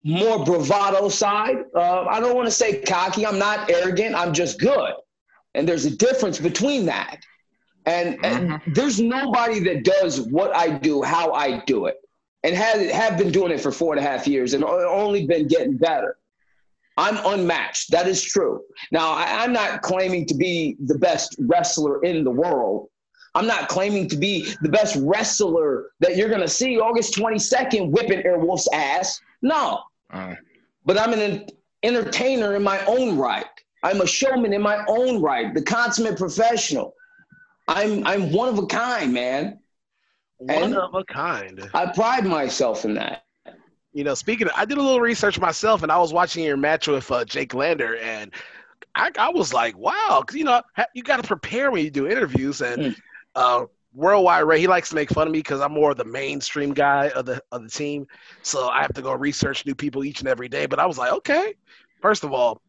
more 0.03 0.45
bravado 0.45 1.09
side. 1.09 1.57
Uh, 1.75 2.05
I 2.05 2.19
don't 2.19 2.36
want 2.36 2.48
to 2.48 2.51
say 2.51 2.81
cocky. 2.81 3.25
I'm 3.25 3.39
not 3.39 3.69
arrogant. 3.69 4.15
I'm 4.15 4.33
just 4.33 4.59
good. 4.59 4.93
And 5.55 5.67
there's 5.67 5.86
a 5.86 5.95
difference 5.95 6.39
between 6.39 6.86
that. 6.86 7.21
And, 7.86 8.24
and 8.24 8.62
there's 8.67 9.00
nobody 9.00 9.59
that 9.62 9.83
does 9.83 10.21
what 10.21 10.55
I 10.55 10.69
do, 10.69 11.01
how 11.01 11.33
I 11.33 11.63
do 11.65 11.88
it, 11.88 11.98
and 12.43 12.55
have 12.55 12.79
have 12.91 13.17
been 13.17 13.31
doing 13.31 13.51
it 13.51 13.60
for 13.60 13.72
four 13.72 13.93
and 13.93 14.05
a 14.05 14.08
half 14.08 14.27
years, 14.27 14.53
and 14.53 14.63
only 14.63 15.25
been 15.27 15.48
getting 15.48 15.77
better. 15.77 16.17
I'm 16.98 17.17
unmatched. 17.25 17.91
That 17.91 18.08
is 18.08 18.22
true. 18.22 18.62
Now, 18.91 19.12
I, 19.12 19.43
I'm 19.43 19.53
not 19.53 19.81
claiming 19.81 20.25
to 20.27 20.34
be 20.34 20.75
the 20.86 20.98
best 20.98 21.36
wrestler 21.39 22.03
in 22.03 22.25
the 22.25 22.31
world. 22.31 22.89
I'm 23.36 23.48
not 23.48 23.69
claiming 23.69 24.10
to 24.10 24.17
be 24.17 24.53
the 24.62 24.69
best 24.69 24.98
wrestler 25.01 25.91
that 26.01 26.17
you're 26.17 26.29
going 26.29 26.41
to 26.41 26.48
see 26.50 26.77
August 26.77 27.15
22nd 27.15 27.91
whipping 27.91 28.22
Airwolf's 28.24 28.67
ass. 28.74 29.22
No, 29.41 29.81
but 30.86 30.98
I'm 31.00 31.13
an 31.13 31.48
entertainer 31.84 32.55
in 32.55 32.63
my 32.63 32.84
own 32.86 33.17
right. 33.17 33.46
I'm 33.84 34.01
a 34.01 34.08
showman 34.08 34.51
in 34.51 34.62
my 34.62 34.84
own 34.88 35.22
right, 35.22 35.53
the 35.53 35.62
consummate 35.62 36.17
professional. 36.17 36.96
I'm 37.67 38.05
I'm 38.05 38.34
one 38.34 38.50
of 38.50 38.58
a 38.60 38.65
kind, 38.65 39.13
man. 39.13 39.60
One 40.39 40.63
And- 40.63 40.75
of 40.77 40.96
a 40.96 41.03
kind. 41.05 41.69
I 41.74 41.88
pride 41.93 42.25
myself 42.25 42.84
in 42.86 42.96
that. 42.96 43.24
You 43.93 44.03
know, 44.03 44.13
speaking 44.13 44.48
of, 44.48 44.53
I 44.55 44.65
did 44.65 44.77
a 44.77 44.81
little 44.81 45.01
research 45.01 45.39
myself 45.39 45.81
and 45.84 45.91
I 45.91 45.98
was 45.98 46.13
watching 46.13 46.43
your 46.43 46.58
match 46.58 46.88
with 46.88 47.10
uh, 47.12 47.25
Jake 47.25 47.53
Lander 47.53 47.98
and 47.98 48.31
I, 48.96 49.12
I 49.17 49.29
was 49.29 49.53
like, 49.53 49.77
wow, 49.77 50.19
because, 50.22 50.36
you 50.36 50.43
know, 50.43 50.62
ha- 50.75 50.86
you 50.93 51.03
got 51.03 51.22
to 51.22 51.27
prepare 51.27 51.72
when 51.72 51.84
you 51.84 51.91
do 51.91 52.08
interviews. 52.08 52.62
And 52.62 52.81
Mm. 52.81 52.96
uh, 53.36 53.65
Worldwide 53.93 54.43
Ray, 54.43 54.60
he 54.60 54.67
likes 54.67 54.89
to 54.89 54.96
make 54.96 55.10
fun 55.10 55.27
of 55.27 55.34
me 55.34 55.39
because 55.39 55.60
I'm 55.62 55.72
more 55.72 55.91
of 55.91 55.98
the 55.98 56.05
mainstream 56.05 56.74
guy 56.74 57.10
of 57.10 57.25
the, 57.25 57.41
of 57.51 57.63
the 57.63 57.69
team. 57.69 58.08
So 58.43 58.67
I 58.69 58.81
have 58.81 58.93
to 58.93 59.01
go 59.01 59.12
research 59.13 59.65
new 59.65 59.74
people 59.75 60.03
each 60.03 60.19
and 60.19 60.29
every 60.29 60.48
day. 60.50 60.67
But 60.67 60.79
I 60.79 60.86
was 60.86 60.98
like, 61.00 61.12
okay, 61.12 61.55
first 62.01 62.24
of 62.24 62.31
all, 62.31 62.62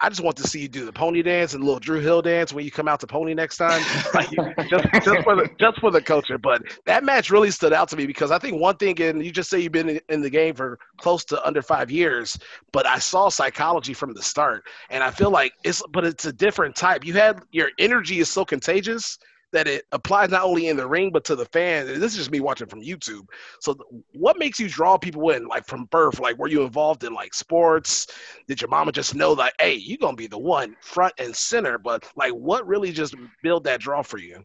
I 0.00 0.10
just 0.10 0.20
want 0.20 0.36
to 0.36 0.44
see 0.44 0.60
you 0.60 0.68
do 0.68 0.84
the 0.84 0.92
pony 0.92 1.22
dance 1.22 1.54
and 1.54 1.64
little 1.64 1.80
Dru 1.80 2.00
Hill 2.00 2.20
dance 2.20 2.52
when 2.52 2.64
you 2.64 2.70
come 2.70 2.86
out 2.86 3.00
to 3.00 3.06
pony 3.06 3.32
next 3.32 3.56
time, 3.56 3.82
like, 4.14 4.28
just 4.68 4.84
just 5.02 5.24
for 5.24 5.36
the 5.36 5.48
just 5.58 5.80
for 5.80 5.90
the 5.90 6.02
culture. 6.02 6.36
But 6.36 6.62
that 6.84 7.02
match 7.02 7.30
really 7.30 7.50
stood 7.50 7.72
out 7.72 7.88
to 7.88 7.96
me 7.96 8.06
because 8.06 8.30
I 8.30 8.38
think 8.38 8.60
one 8.60 8.76
thing, 8.76 9.00
and 9.00 9.24
you 9.24 9.30
just 9.30 9.48
say 9.48 9.58
you've 9.60 9.72
been 9.72 9.88
in, 9.88 10.00
in 10.10 10.20
the 10.20 10.30
game 10.30 10.54
for 10.54 10.78
close 10.98 11.24
to 11.26 11.46
under 11.46 11.62
five 11.62 11.90
years, 11.90 12.38
but 12.72 12.86
I 12.86 12.98
saw 12.98 13.30
psychology 13.30 13.94
from 13.94 14.12
the 14.12 14.22
start, 14.22 14.64
and 14.90 15.02
I 15.02 15.10
feel 15.10 15.30
like 15.30 15.52
it's 15.64 15.82
but 15.92 16.04
it's 16.04 16.26
a 16.26 16.32
different 16.32 16.76
type. 16.76 17.04
You 17.04 17.14
had 17.14 17.40
your 17.52 17.70
energy 17.78 18.20
is 18.20 18.28
so 18.28 18.44
contagious 18.44 19.18
that 19.52 19.66
it 19.66 19.84
applies 19.92 20.30
not 20.30 20.42
only 20.42 20.68
in 20.68 20.76
the 20.76 20.86
ring 20.86 21.10
but 21.10 21.24
to 21.24 21.36
the 21.36 21.44
fans. 21.46 21.88
And 21.88 22.02
this 22.02 22.12
is 22.12 22.18
just 22.18 22.30
me 22.30 22.40
watching 22.40 22.66
from 22.66 22.82
YouTube. 22.82 23.26
So, 23.60 23.76
what 24.12 24.38
makes 24.38 24.58
you 24.58 24.68
draw 24.68 24.98
people 24.98 25.30
in, 25.30 25.46
like 25.46 25.66
from 25.66 25.86
birth? 25.86 26.20
Like, 26.20 26.38
were 26.38 26.48
you 26.48 26.62
involved 26.62 27.04
in 27.04 27.14
like 27.14 27.34
sports? 27.34 28.06
Did 28.48 28.60
your 28.60 28.68
mama 28.68 28.92
just 28.92 29.14
know 29.14 29.34
that, 29.36 29.54
hey, 29.60 29.74
you're 29.74 29.98
gonna 29.98 30.16
be 30.16 30.26
the 30.26 30.38
one 30.38 30.76
front 30.80 31.14
and 31.18 31.34
center? 31.34 31.78
But 31.78 32.10
like, 32.16 32.32
what 32.32 32.66
really 32.66 32.92
just 32.92 33.14
build 33.42 33.64
that 33.64 33.80
draw 33.80 34.02
for 34.02 34.18
you? 34.18 34.44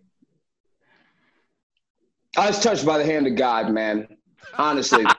I 2.37 2.47
was 2.47 2.61
touched 2.61 2.85
by 2.85 2.97
the 2.97 3.05
hand 3.05 3.27
of 3.27 3.35
God, 3.35 3.71
man. 3.71 4.07
Honestly. 4.57 5.05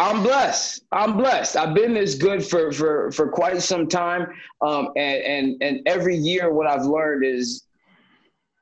I'm 0.00 0.22
blessed. 0.22 0.84
I'm 0.92 1.16
blessed. 1.16 1.56
I've 1.56 1.74
been 1.74 1.94
this 1.94 2.14
good 2.14 2.44
for 2.44 2.70
for 2.70 3.10
for 3.10 3.28
quite 3.28 3.60
some 3.60 3.88
time, 3.88 4.28
um, 4.60 4.90
and 4.96 5.22
and 5.22 5.56
and 5.60 5.80
every 5.86 6.16
year, 6.16 6.52
what 6.52 6.68
I've 6.68 6.84
learned 6.84 7.24
is 7.24 7.64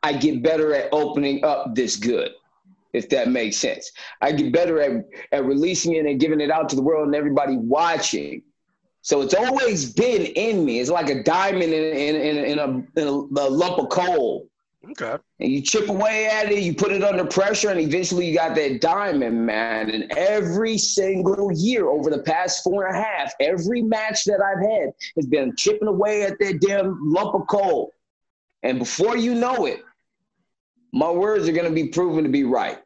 I 0.07 0.13
get 0.13 0.43
better 0.43 0.73
at 0.75 0.89
opening 0.93 1.45
up 1.45 1.75
this 1.75 1.97
good, 1.97 2.31
if 2.93 3.09
that 3.11 3.29
makes 3.29 3.57
sense. 3.57 3.91
I 4.23 4.33
get 4.33 4.53
better 4.53 4.81
at 4.81 5.05
at 5.33 5.45
releasing 5.45 5.95
it 5.95 6.07
and 6.07 6.21
giving 6.21 6.41
it 6.41 6.51
out 6.51 6.69
to 6.71 6.77
the 6.77 6.83
world 6.83 7.07
and 7.07 7.17
everybody 7.17 7.57
watching. 7.57 8.43
So 9.03 9.21
it's 9.21 9.35
always 9.35 9.93
been 9.93 10.23
in 10.27 10.65
me. 10.65 10.81
It's 10.81 10.91
like 10.91 11.11
a 11.11 11.23
diamond 11.23 11.73
in 11.73 11.97
in 11.97 12.17
in, 12.17 12.37
in, 12.53 12.59
a, 12.59 12.69
in 13.01 13.09
a, 13.09 13.11
a 13.11 13.49
lump 13.51 13.79
of 13.79 13.89
coal 13.89 14.49
Okay. 14.91 15.17
and 15.41 15.51
you 15.51 15.61
chip 15.63 15.89
away 15.89 16.27
at 16.27 16.51
it, 16.53 16.63
you 16.63 16.75
put 16.75 16.93
it 16.93 17.03
under 17.03 17.25
pressure, 17.25 17.71
and 17.71 17.81
eventually 17.81 18.27
you 18.27 18.35
got 18.35 18.55
that 18.55 18.81
diamond, 18.81 19.45
man. 19.45 19.91
And 19.91 20.13
every 20.17 20.79
single 20.79 21.51
year 21.53 21.89
over 21.89 22.09
the 22.11 22.23
past 22.23 22.63
four 22.63 22.87
and 22.87 22.97
a 22.97 23.03
half, 23.03 23.33
every 23.41 23.83
match 23.83 24.25
that 24.27 24.41
I've 24.41 24.63
had 24.65 24.93
has 25.17 25.27
been 25.27 25.55
chipping 25.57 25.89
away 25.89 26.23
at 26.23 26.39
that 26.39 26.61
damn 26.61 26.99
lump 27.03 27.35
of 27.35 27.47
coal. 27.49 27.93
And 28.63 28.79
before 28.79 29.17
you 29.17 29.35
know 29.35 29.67
it, 29.67 29.83
my 30.93 31.11
words 31.11 31.49
are 31.49 31.53
going 31.53 31.69
to 31.69 31.75
be 31.75 31.89
proven 31.89 32.25
to 32.25 32.31
be 32.31 32.45
right. 32.45 32.79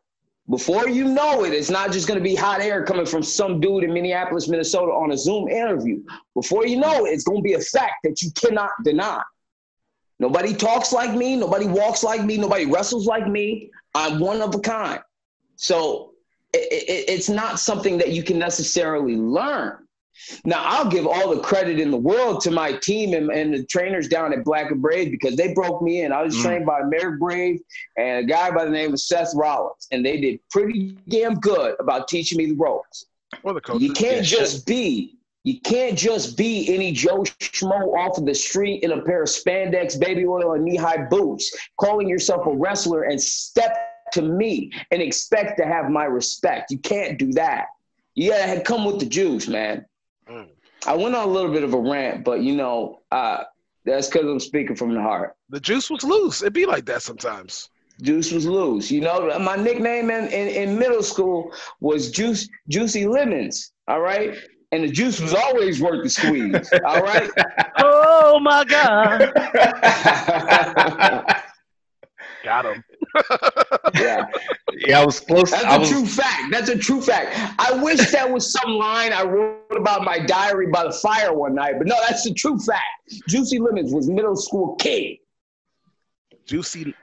Before 0.48 0.88
you 0.88 1.04
know 1.04 1.44
it, 1.44 1.52
it's 1.52 1.70
not 1.70 1.92
just 1.92 2.08
going 2.08 2.18
to 2.18 2.24
be 2.24 2.34
hot 2.34 2.60
air 2.60 2.84
coming 2.84 3.06
from 3.06 3.22
some 3.22 3.60
dude 3.60 3.84
in 3.84 3.92
Minneapolis, 3.92 4.48
Minnesota 4.48 4.90
on 4.90 5.12
a 5.12 5.16
Zoom 5.16 5.48
interview. 5.48 6.02
Before 6.34 6.66
you 6.66 6.76
know 6.76 7.06
it, 7.06 7.10
it's 7.10 7.22
going 7.22 7.38
to 7.38 7.42
be 7.42 7.52
a 7.52 7.60
fact 7.60 7.94
that 8.02 8.20
you 8.20 8.30
cannot 8.32 8.70
deny. 8.82 9.22
Nobody 10.18 10.52
talks 10.52 10.92
like 10.92 11.16
me. 11.16 11.36
Nobody 11.36 11.66
walks 11.66 12.02
like 12.02 12.24
me. 12.24 12.36
Nobody 12.36 12.66
wrestles 12.66 13.06
like 13.06 13.28
me. 13.28 13.70
I'm 13.94 14.18
one 14.18 14.42
of 14.42 14.54
a 14.54 14.60
kind. 14.60 15.00
So 15.54 16.12
it, 16.52 16.72
it, 16.72 17.08
it's 17.08 17.28
not 17.28 17.60
something 17.60 17.96
that 17.98 18.10
you 18.10 18.22
can 18.22 18.38
necessarily 18.38 19.16
learn. 19.16 19.86
Now, 20.44 20.62
I'll 20.64 20.88
give 20.88 21.06
all 21.06 21.34
the 21.34 21.40
credit 21.40 21.78
in 21.80 21.90
the 21.90 21.96
world 21.96 22.40
to 22.42 22.50
my 22.50 22.72
team 22.72 23.14
and, 23.14 23.30
and 23.30 23.54
the 23.54 23.64
trainers 23.66 24.08
down 24.08 24.32
at 24.32 24.44
Black 24.44 24.70
and 24.70 24.80
Brave 24.80 25.10
because 25.10 25.36
they 25.36 25.52
broke 25.54 25.82
me 25.82 26.02
in. 26.02 26.12
I 26.12 26.22
was 26.22 26.36
Mm. 26.36 26.42
trained 26.42 26.66
by 26.66 26.82
Marek 26.82 27.18
Brave 27.18 27.60
and 27.96 28.24
a 28.24 28.28
guy 28.28 28.50
by 28.50 28.64
the 28.64 28.70
name 28.70 28.92
of 28.92 29.00
Seth 29.00 29.32
Rollins, 29.34 29.88
and 29.90 30.04
they 30.04 30.20
did 30.20 30.40
pretty 30.50 30.96
damn 31.08 31.34
good 31.34 31.74
about 31.80 32.08
teaching 32.08 32.38
me 32.38 32.46
the 32.46 32.56
ropes. 32.56 33.06
Or 33.42 33.54
the 33.54 33.60
coach. 33.60 33.80
You 33.80 33.92
can't 33.92 34.24
just 34.24 34.66
be 34.66 35.16
you 35.44 35.58
can't 35.60 35.96
just 35.96 36.36
be 36.36 36.72
any 36.74 36.92
Joe 36.92 37.22
Schmo 37.22 37.96
off 37.96 38.18
of 38.18 38.26
the 38.26 38.34
street 38.34 38.82
in 38.82 38.92
a 38.92 39.00
pair 39.00 39.22
of 39.22 39.28
spandex, 39.28 39.98
baby 39.98 40.26
oil, 40.26 40.52
and 40.52 40.62
knee-high 40.62 41.06
boots, 41.08 41.50
calling 41.78 42.08
yourself 42.10 42.46
a 42.46 42.54
wrestler 42.54 43.04
and 43.04 43.18
step 43.18 43.74
to 44.12 44.20
me 44.20 44.70
and 44.90 45.00
expect 45.00 45.56
to 45.56 45.64
have 45.64 45.88
my 45.88 46.04
respect. 46.04 46.70
You 46.70 46.78
can't 46.78 47.18
do 47.18 47.32
that. 47.32 47.68
You 48.14 48.32
gotta 48.32 48.60
come 48.60 48.84
with 48.84 49.00
the 49.00 49.06
juice, 49.06 49.48
man. 49.48 49.86
Mm. 50.30 50.48
I 50.86 50.96
went 50.96 51.14
on 51.14 51.28
a 51.28 51.30
little 51.30 51.52
bit 51.52 51.64
of 51.64 51.74
a 51.74 51.78
rant, 51.78 52.24
but 52.24 52.42
you 52.42 52.54
know, 52.54 53.00
uh, 53.10 53.44
that's 53.84 54.08
because 54.08 54.26
I'm 54.26 54.40
speaking 54.40 54.76
from 54.76 54.94
the 54.94 55.00
heart. 55.00 55.36
The 55.48 55.60
juice 55.60 55.90
was 55.90 56.04
loose. 56.04 56.42
It'd 56.42 56.52
be 56.52 56.66
like 56.66 56.84
that 56.86 57.02
sometimes. 57.02 57.70
Juice 58.00 58.32
was 58.32 58.46
loose. 58.46 58.90
You 58.90 59.02
know, 59.02 59.38
my 59.38 59.56
nickname 59.56 60.10
in, 60.10 60.26
in, 60.28 60.48
in 60.48 60.78
middle 60.78 61.02
school 61.02 61.52
was 61.80 62.10
Juice 62.10 62.48
Juicy 62.68 63.06
Lemons. 63.06 63.72
All 63.88 64.00
right. 64.00 64.36
And 64.72 64.84
the 64.84 64.88
juice 64.88 65.20
was 65.20 65.34
always 65.34 65.82
worth 65.82 66.04
the 66.04 66.10
squeeze. 66.10 66.72
All 66.84 67.02
right. 67.02 67.28
Oh 67.78 68.38
my 68.40 68.64
God. 68.64 69.32
Got 72.44 72.66
him. 72.66 72.84
Yeah. 73.94 74.26
Yeah, 74.72 75.00
I 75.00 75.04
was 75.04 75.20
close. 75.20 75.50
That's 75.50 75.64
I 75.64 75.76
a 75.76 75.80
was, 75.80 75.90
true 75.90 76.06
fact. 76.06 76.50
That's 76.50 76.68
a 76.68 76.78
true 76.78 77.00
fact. 77.00 77.36
I 77.58 77.72
wish 77.82 78.10
that 78.12 78.30
was 78.30 78.52
some 78.52 78.72
line 78.72 79.12
I 79.12 79.24
wrote 79.24 79.76
about 79.76 80.04
my 80.04 80.18
diary 80.18 80.68
by 80.68 80.84
the 80.84 80.92
fire 80.92 81.32
one 81.34 81.54
night, 81.54 81.74
but 81.78 81.86
no, 81.86 81.96
that's 82.08 82.24
the 82.24 82.34
true 82.34 82.58
fact. 82.58 83.12
Juicy 83.28 83.58
Lemons 83.58 83.92
was 83.92 84.08
middle 84.08 84.36
school 84.36 84.76
king. 84.76 85.18
Juicy. 86.46 86.94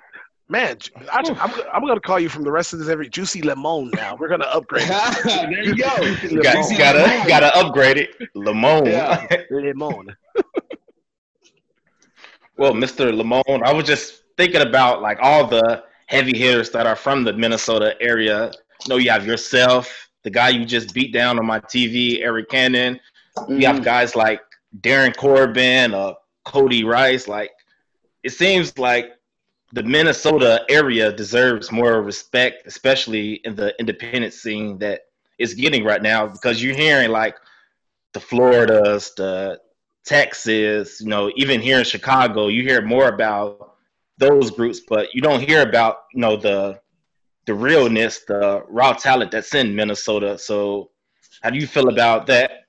Man, 0.49 0.77
Ju- 0.79 0.91
I, 1.11 1.19
am 1.19 1.35
I'm 1.73 1.81
going 1.81 1.95
to 1.95 1.99
call 1.99 2.19
you 2.19 2.29
from 2.29 2.43
the 2.43 2.51
rest 2.51 2.71
of 2.71 2.79
this 2.79 2.87
every 2.87 3.09
Juicy 3.09 3.41
Lemon 3.41 3.91
now. 3.93 4.15
We're 4.15 4.29
going 4.29 4.39
to 4.39 4.49
upgrade 4.53 4.87
there 5.23 5.63
you 5.63 5.75
go. 5.75 5.93
You 6.23 6.41
got, 6.41 6.71
you 6.71 6.77
gotta, 6.77 7.19
you 7.21 7.27
gotta 7.27 7.53
upgrade 7.57 7.97
it. 7.97 8.15
Lemon. 8.33 8.85
Yeah. 8.85 9.27
Lemon. 9.51 10.15
Well, 12.57 12.73
Mr. 12.73 13.11
Lamone, 13.11 13.61
I 13.63 13.71
was 13.71 13.85
just 13.85 14.23
thinking 14.35 14.61
about 14.61 15.01
like 15.01 15.19
all 15.21 15.45
the 15.45 15.83
heavy 16.07 16.37
hitters 16.37 16.69
that 16.71 16.87
are 16.87 16.95
from 16.95 17.23
the 17.23 17.33
Minnesota 17.33 17.95
area. 18.01 18.51
You 18.85 18.89
know, 18.89 18.97
you 18.97 19.09
have 19.11 19.25
yourself, 19.25 20.09
the 20.23 20.29
guy 20.29 20.49
you 20.49 20.65
just 20.65 20.93
beat 20.93 21.13
down 21.13 21.37
on 21.37 21.45
my 21.45 21.59
TV, 21.59 22.23
Arik 22.23 22.49
Cannon. 22.49 22.99
You 23.47 23.67
have 23.67 23.83
guys 23.83 24.15
like 24.15 24.41
Darin 24.81 25.13
Corbin, 25.13 25.93
uh, 25.93 26.13
Cody 26.43 26.83
Rice. 26.83 27.27
Like, 27.27 27.51
it 28.23 28.31
seems 28.31 28.77
like 28.77 29.11
the 29.73 29.83
Minnesota 29.83 30.65
area 30.69 31.11
deserves 31.11 31.71
more 31.71 32.01
respect, 32.01 32.65
especially 32.65 33.35
in 33.43 33.55
the 33.55 33.77
independent 33.79 34.33
scene 34.33 34.77
that 34.79 35.01
it's 35.37 35.53
getting 35.53 35.83
right 35.83 36.01
now, 36.01 36.25
because 36.25 36.63
you're 36.63 36.75
hearing 36.75 37.11
like 37.11 37.35
the 38.13 38.19
Floridas, 38.19 39.13
the 39.15 39.59
Texas, 40.05 41.01
you 41.01 41.07
know, 41.07 41.31
even 41.35 41.59
here 41.59 41.79
in 41.79 41.85
Chicago, 41.85 42.47
you 42.47 42.63
hear 42.63 42.81
more 42.81 43.09
about 43.09 43.76
those 44.17 44.51
groups, 44.51 44.81
but 44.87 45.13
you 45.13 45.21
don't 45.21 45.41
hear 45.41 45.61
about, 45.61 46.03
you 46.13 46.21
know, 46.21 46.37
the 46.37 46.79
the 47.45 47.53
realness, 47.53 48.25
the 48.27 48.61
raw 48.67 48.91
talent 48.91 49.31
that's 49.31 49.55
in 49.55 49.73
Minnesota. 49.73 50.37
So, 50.37 50.91
how 51.41 51.49
do 51.49 51.57
you 51.57 51.67
feel 51.67 51.87
about 51.87 52.27
that? 52.27 52.65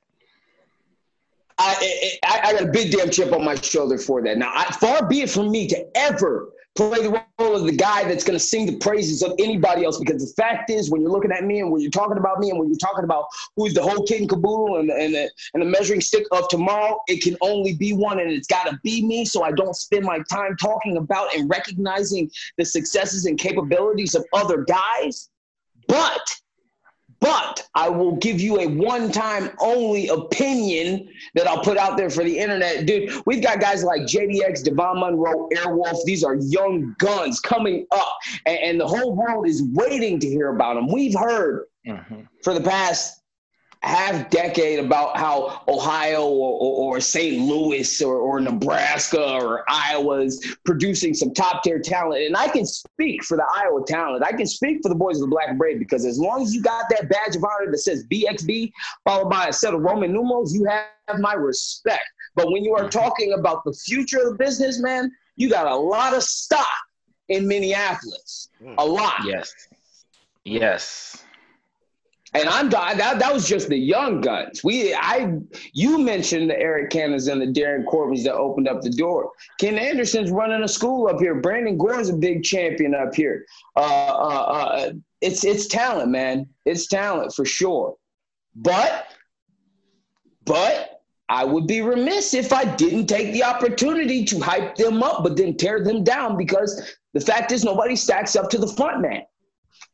I, 1.59 2.19
I, 2.25 2.41
I 2.45 2.53
got 2.53 2.63
a 2.63 2.71
big 2.71 2.93
damn 2.93 3.11
chip 3.11 3.33
on 3.33 3.45
my 3.45 3.57
shoulder 3.57 3.99
for 3.99 4.23
that. 4.23 4.39
Now, 4.39 4.53
I, 4.55 4.71
far 4.73 5.07
be 5.09 5.23
it 5.23 5.31
from 5.31 5.51
me 5.51 5.67
to 5.69 5.85
ever 5.97 6.51
play 6.79 7.03
the 7.03 7.25
role 7.41 7.57
of 7.57 7.65
the 7.65 7.73
guy 7.73 8.05
that's 8.05 8.23
going 8.23 8.39
to 8.39 8.45
sing 8.45 8.65
the 8.65 8.77
praises 8.77 9.25
of 9.25 9.33
anybody 9.41 9.85
else. 9.85 9.99
Because 9.99 10.25
the 10.25 10.33
fact 10.41 10.71
is, 10.71 10.93
when 10.93 11.03
you're 11.03 11.11
looking 11.11 11.33
at 11.33 11.43
me 11.43 11.59
and 11.59 11.73
when 11.73 11.81
you're 11.81 11.91
talking 11.91 12.19
about 12.19 12.39
me 12.39 12.51
and 12.51 12.59
when 12.59 12.69
you're 12.69 12.79
talking 12.79 13.03
about 13.03 13.25
who's 13.57 13.75
the 13.75 13.83
whole 13.83 14.07
kid 14.07 14.21
and 14.21 14.31
caboodle 14.31 14.77
and, 14.77 14.89
and, 14.89 15.13
the, 15.13 15.29
and 15.55 15.63
the 15.63 15.67
measuring 15.67 16.01
stick 16.01 16.25
of 16.31 16.49
tomorrow, 16.49 17.01
it 17.09 17.21
can 17.21 17.37
only 17.41 17.75
be 17.75 17.93
one 17.93 18.21
and 18.21 18.31
it's 18.31 18.47
got 18.47 18.69
to 18.69 18.79
be 18.85 19.05
me. 19.05 19.25
So 19.25 19.43
I 19.43 19.51
don't 19.51 19.75
spend 19.75 20.05
my 20.05 20.21
time 20.31 20.57
talking 20.57 20.99
about 20.99 21.35
and 21.35 21.51
recognizing 21.51 22.31
the 22.59 22.65
successes 22.65 23.27
and 23.27 23.37
capabilities 23.37 24.15
of 24.15 24.25
other 24.33 24.65
guys. 24.65 25.31
But 25.89 26.23
but 27.21 27.69
I 27.75 27.89
will 27.89 28.17
give 28.17 28.41
you 28.41 28.61
a 28.61 28.67
one 28.67 29.11
time 29.11 29.51
only 29.61 30.09
opinion 30.09 31.09
that 31.35 31.47
I'll 31.47 31.63
put 31.63 31.77
out 31.77 31.97
there 31.97 32.11
for 32.11 32.23
the 32.25 32.39
internet. 32.39 32.87
Dude, 32.87 33.13
we've 33.27 33.43
got 33.43 33.61
guys 33.61 33.83
like 33.85 34.03
JDX, 34.03 34.65
Devon 34.65 35.01
Monroe, 35.01 35.49
Airwolf. 35.55 36.05
These 36.05 36.25
are 36.25 36.37
young 36.37 36.95
guns 36.99 37.41
coming 37.41 37.87
up, 37.91 38.19
and, 38.47 38.59
and 38.59 38.81
the 38.81 38.87
whole 38.87 39.15
world 39.15 39.47
is 39.49 39.63
waiting 39.73 40.19
to 40.21 40.29
hear 40.29 40.55
about 40.55 40.75
them. 40.75 40.89
We've 40.91 41.15
heard 41.19 41.65
Mm-hmm. 41.87 42.23
for 42.43 42.53
the 42.53 42.61
past 42.61 43.18
half 43.83 44.29
decade 44.31 44.79
about 44.79 45.17
how 45.17 45.63
Ohio 45.69 46.25
or, 46.25 46.59
or, 46.61 46.97
or 46.97 47.01
St. 47.01 47.41
Louis 47.41 48.03
or, 48.03 48.17
or 48.17 48.41
Nebraska 48.41 49.41
or 49.41 49.65
Iowa 49.69 50.23
is 50.23 50.57
producing 50.65 51.15
some 51.15 51.33
top 51.33 51.63
tier 51.63 51.79
talent. 51.79 52.25
And 52.25 52.37
I 52.37 52.49
can 52.49 52.67
speak 52.67 53.23
for 53.25 53.37
the 53.37 53.47
Iowa 53.55 53.85
talent. 53.87 54.25
I 54.25 54.33
can 54.33 54.47
speak 54.47 54.81
for 54.83 54.89
the 54.89 54.95
boys 54.95 55.17
of 55.17 55.23
the 55.23 55.27
Black 55.29 55.57
Brave 55.57 55.79
because 55.79 56.05
as 56.05 56.19
long 56.19 56.43
as 56.43 56.55
you 56.55 56.63
got 56.63 56.87
that 56.91 57.09
badge 57.09 57.37
of 57.37 57.45
honor 57.45 57.71
that 57.71 57.79
says 57.79 58.05
BXB 58.09 58.73
followed 59.05 59.31
by 59.31 59.47
a 59.47 59.53
set 59.53 59.75
of 59.75 59.81
Roman 59.81 60.13
numerals, 60.13 60.55
you 60.55 60.65
have 60.65 61.21
my 61.21 61.35
respect. 61.35 62.05
But 62.35 62.51
when 62.51 62.65
you 62.65 62.75
are 62.75 62.83
mm-hmm. 62.83 62.99
talking 62.99 63.33
about 63.35 63.65
the 63.65 63.73
future 63.73 64.19
of 64.19 64.27
the 64.27 64.45
business, 64.45 64.81
man, 64.81 65.13
you 65.37 65.49
got 65.49 65.67
a 65.67 65.77
lot 65.77 66.15
of 66.15 66.23
stock 66.25 66.67
in 67.29 67.47
Minneapolis. 67.47 68.49
Mm. 68.63 68.75
A 68.79 68.85
lot. 68.85 69.25
Yes. 69.25 69.53
Yes. 70.45 71.25
And 72.35 72.49
I'm 72.49 72.69
that 72.71 73.19
that 73.19 73.33
was 73.33 73.49
just 73.49 73.69
the 73.69 73.79
young 73.79 74.21
guns. 74.21 74.63
We 74.63 74.95
I 74.95 75.33
you 75.73 75.99
mentioned 75.99 76.51
the 76.51 76.55
Arik 76.55 76.91
Cannons 76.91 77.27
and 77.27 77.41
the 77.41 77.47
Darin 77.47 77.85
Corbins 77.87 78.25
that 78.25 78.35
opened 78.35 78.69
up 78.69 78.83
the 78.83 78.91
door. 78.91 79.33
Ken 79.59 79.79
Anderson's 79.79 80.31
running 80.31 80.63
a 80.63 80.69
school 80.69 81.09
up 81.09 81.21
here. 81.21 81.37
Brandon 81.41 81.79
Gore's 81.79 82.11
a 82.11 82.15
big 82.15 82.43
champion 82.43 82.95
up 82.95 83.15
here. 83.15 83.47
Uh, 83.77 83.81
uh, 83.81 84.45
uh, 84.45 84.93
it's 85.23 85.43
it's 85.45 85.67
talent, 85.69 86.11
man. 86.11 86.47
It's 86.67 86.87
talent 86.87 87.33
for 87.35 87.47
sure. 87.47 87.97
But 88.55 89.07
but 90.45 91.03
I 91.31 91.45
would 91.45 91.67
be 91.67 91.81
remiss 91.81 92.35
if 92.35 92.53
I 92.53 92.65
didn't 92.65 93.07
take 93.07 93.33
the 93.33 93.45
opportunity 93.45 94.25
to 94.27 94.41
hype 94.41 94.77
them 94.77 95.03
up, 95.03 95.23
but 95.23 95.37
then 95.37 95.57
tear 95.57 95.83
them 95.83 96.05
down 96.05 96.37
because 96.37 96.95
the 97.15 97.21
fact 97.21 97.53
is 97.53 97.65
nobody 97.65 97.97
stacks 97.97 98.37
up 98.37 98.51
to 98.51 98.59
the 98.59 98.67
front 98.67 99.01
man. 99.03 99.23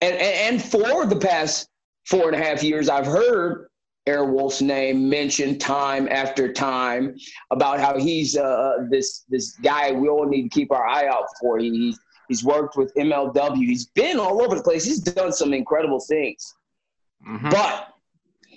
And, 0.01 0.14
and, 0.14 0.55
and 0.55 0.62
for 0.62 1.07
the 1.07 1.16
past 1.16 1.68
four 2.07 2.29
and 2.29 2.35
a 2.35 2.45
half 2.45 2.62
years, 2.62 2.88
I've 2.88 3.07
heard 3.07 3.69
Airwolf's 4.07 4.61
name 4.61 5.09
mentioned 5.09 5.61
time 5.61 6.09
after 6.11 6.53
time 6.53 7.17
about 7.51 7.81
how 7.81 7.99
he's 7.99 8.37
uh, 8.37 8.87
this 8.90 9.25
this 9.29 9.53
guy 9.57 9.93
we 9.93 10.09
all 10.09 10.27
need 10.27 10.43
to 10.43 10.49
keep 10.49 10.71
our 10.71 10.87
eye 10.87 11.07
out 11.07 11.27
for. 11.40 11.59
He, 11.59 11.97
he's 12.29 12.45
worked 12.45 12.77
with 12.77 12.95
MLW. 12.95 13.57
He's 13.57 13.87
been 13.87 14.19
all 14.19 14.43
over 14.43 14.57
the 14.57 14.62
place. 14.62 14.85
He's 14.85 15.01
done 15.01 15.33
some 15.33 15.55
incredible 15.55 16.01
things. 16.01 16.55
Mm-hmm. 17.27 17.49
But 17.49 17.95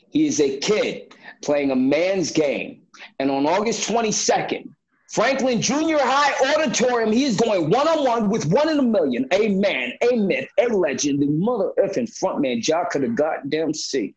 he 0.10 0.27
is 0.27 0.41
a 0.41 0.57
kid 0.60 1.15
playing 1.41 1.71
a 1.71 1.75
man's 1.75 2.31
game. 2.31 2.81
And 3.19 3.31
on 3.31 3.45
August 3.45 3.89
22nd, 3.89 4.67
Franklin 5.07 5.61
Junior 5.61 5.99
High 5.99 6.53
Auditorium, 6.53 7.11
he 7.11 7.23
is 7.23 7.37
going 7.37 7.69
one 7.69 7.87
on 7.87 8.03
one 8.03 8.29
with 8.29 8.45
one 8.45 8.69
in 8.69 8.77
a 8.79 8.83
million. 8.83 9.25
A 9.31 9.47
man, 9.49 9.93
a 10.01 10.17
myth, 10.17 10.49
a 10.59 10.67
legend, 10.67 11.21
the 11.21 11.27
mother 11.27 11.71
effing 11.79 12.09
frontman, 12.09 12.61
Jock 12.61 12.93
of 12.95 13.01
the 13.01 13.07
goddamn 13.07 13.73
sea. 13.73 14.15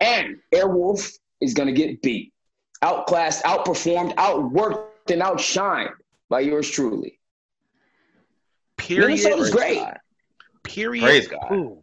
And 0.00 0.38
Airwolf 0.52 1.18
is 1.40 1.54
going 1.54 1.66
to 1.66 1.72
get 1.72 2.00
beat, 2.00 2.32
outclassed, 2.82 3.42
outperformed, 3.44 4.14
outworked, 4.14 5.10
and 5.10 5.20
outshined 5.20 5.94
by 6.28 6.40
yours 6.40 6.70
truly. 6.70 7.18
Period. 8.76 9.08
Minnesota's 9.08 9.50
great. 9.50 9.78
God. 9.78 9.98
Period. 10.62 11.04
Praise 11.04 11.28
God. 11.28 11.82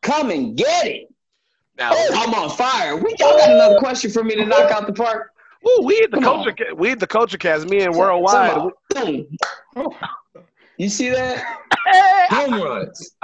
Come 0.00 0.30
and 0.30 0.56
get 0.56 0.86
it. 0.86 1.08
Now, 1.78 1.90
oh, 1.94 2.10
I'm 2.14 2.34
on 2.34 2.50
fire. 2.50 2.96
We 2.96 3.14
y'all 3.18 3.36
got 3.36 3.50
another 3.50 3.78
question 3.78 4.10
for 4.10 4.24
me 4.24 4.34
to 4.36 4.44
knock 4.44 4.70
out 4.70 4.86
the 4.86 4.92
park. 4.92 5.30
Ooh, 5.66 5.82
we 5.84 6.00
the 6.06 6.20
Come 6.20 6.22
culture. 6.22 6.54
On. 6.70 6.76
We 6.76 6.94
the 6.94 7.06
culture 7.06 7.38
cast. 7.38 7.68
Me 7.68 7.82
and 7.82 7.94
worldwide. 7.94 8.72
You 10.76 10.88
see 10.88 11.10
that? 11.10 11.44
Home 12.30 12.54
runs. 12.54 13.14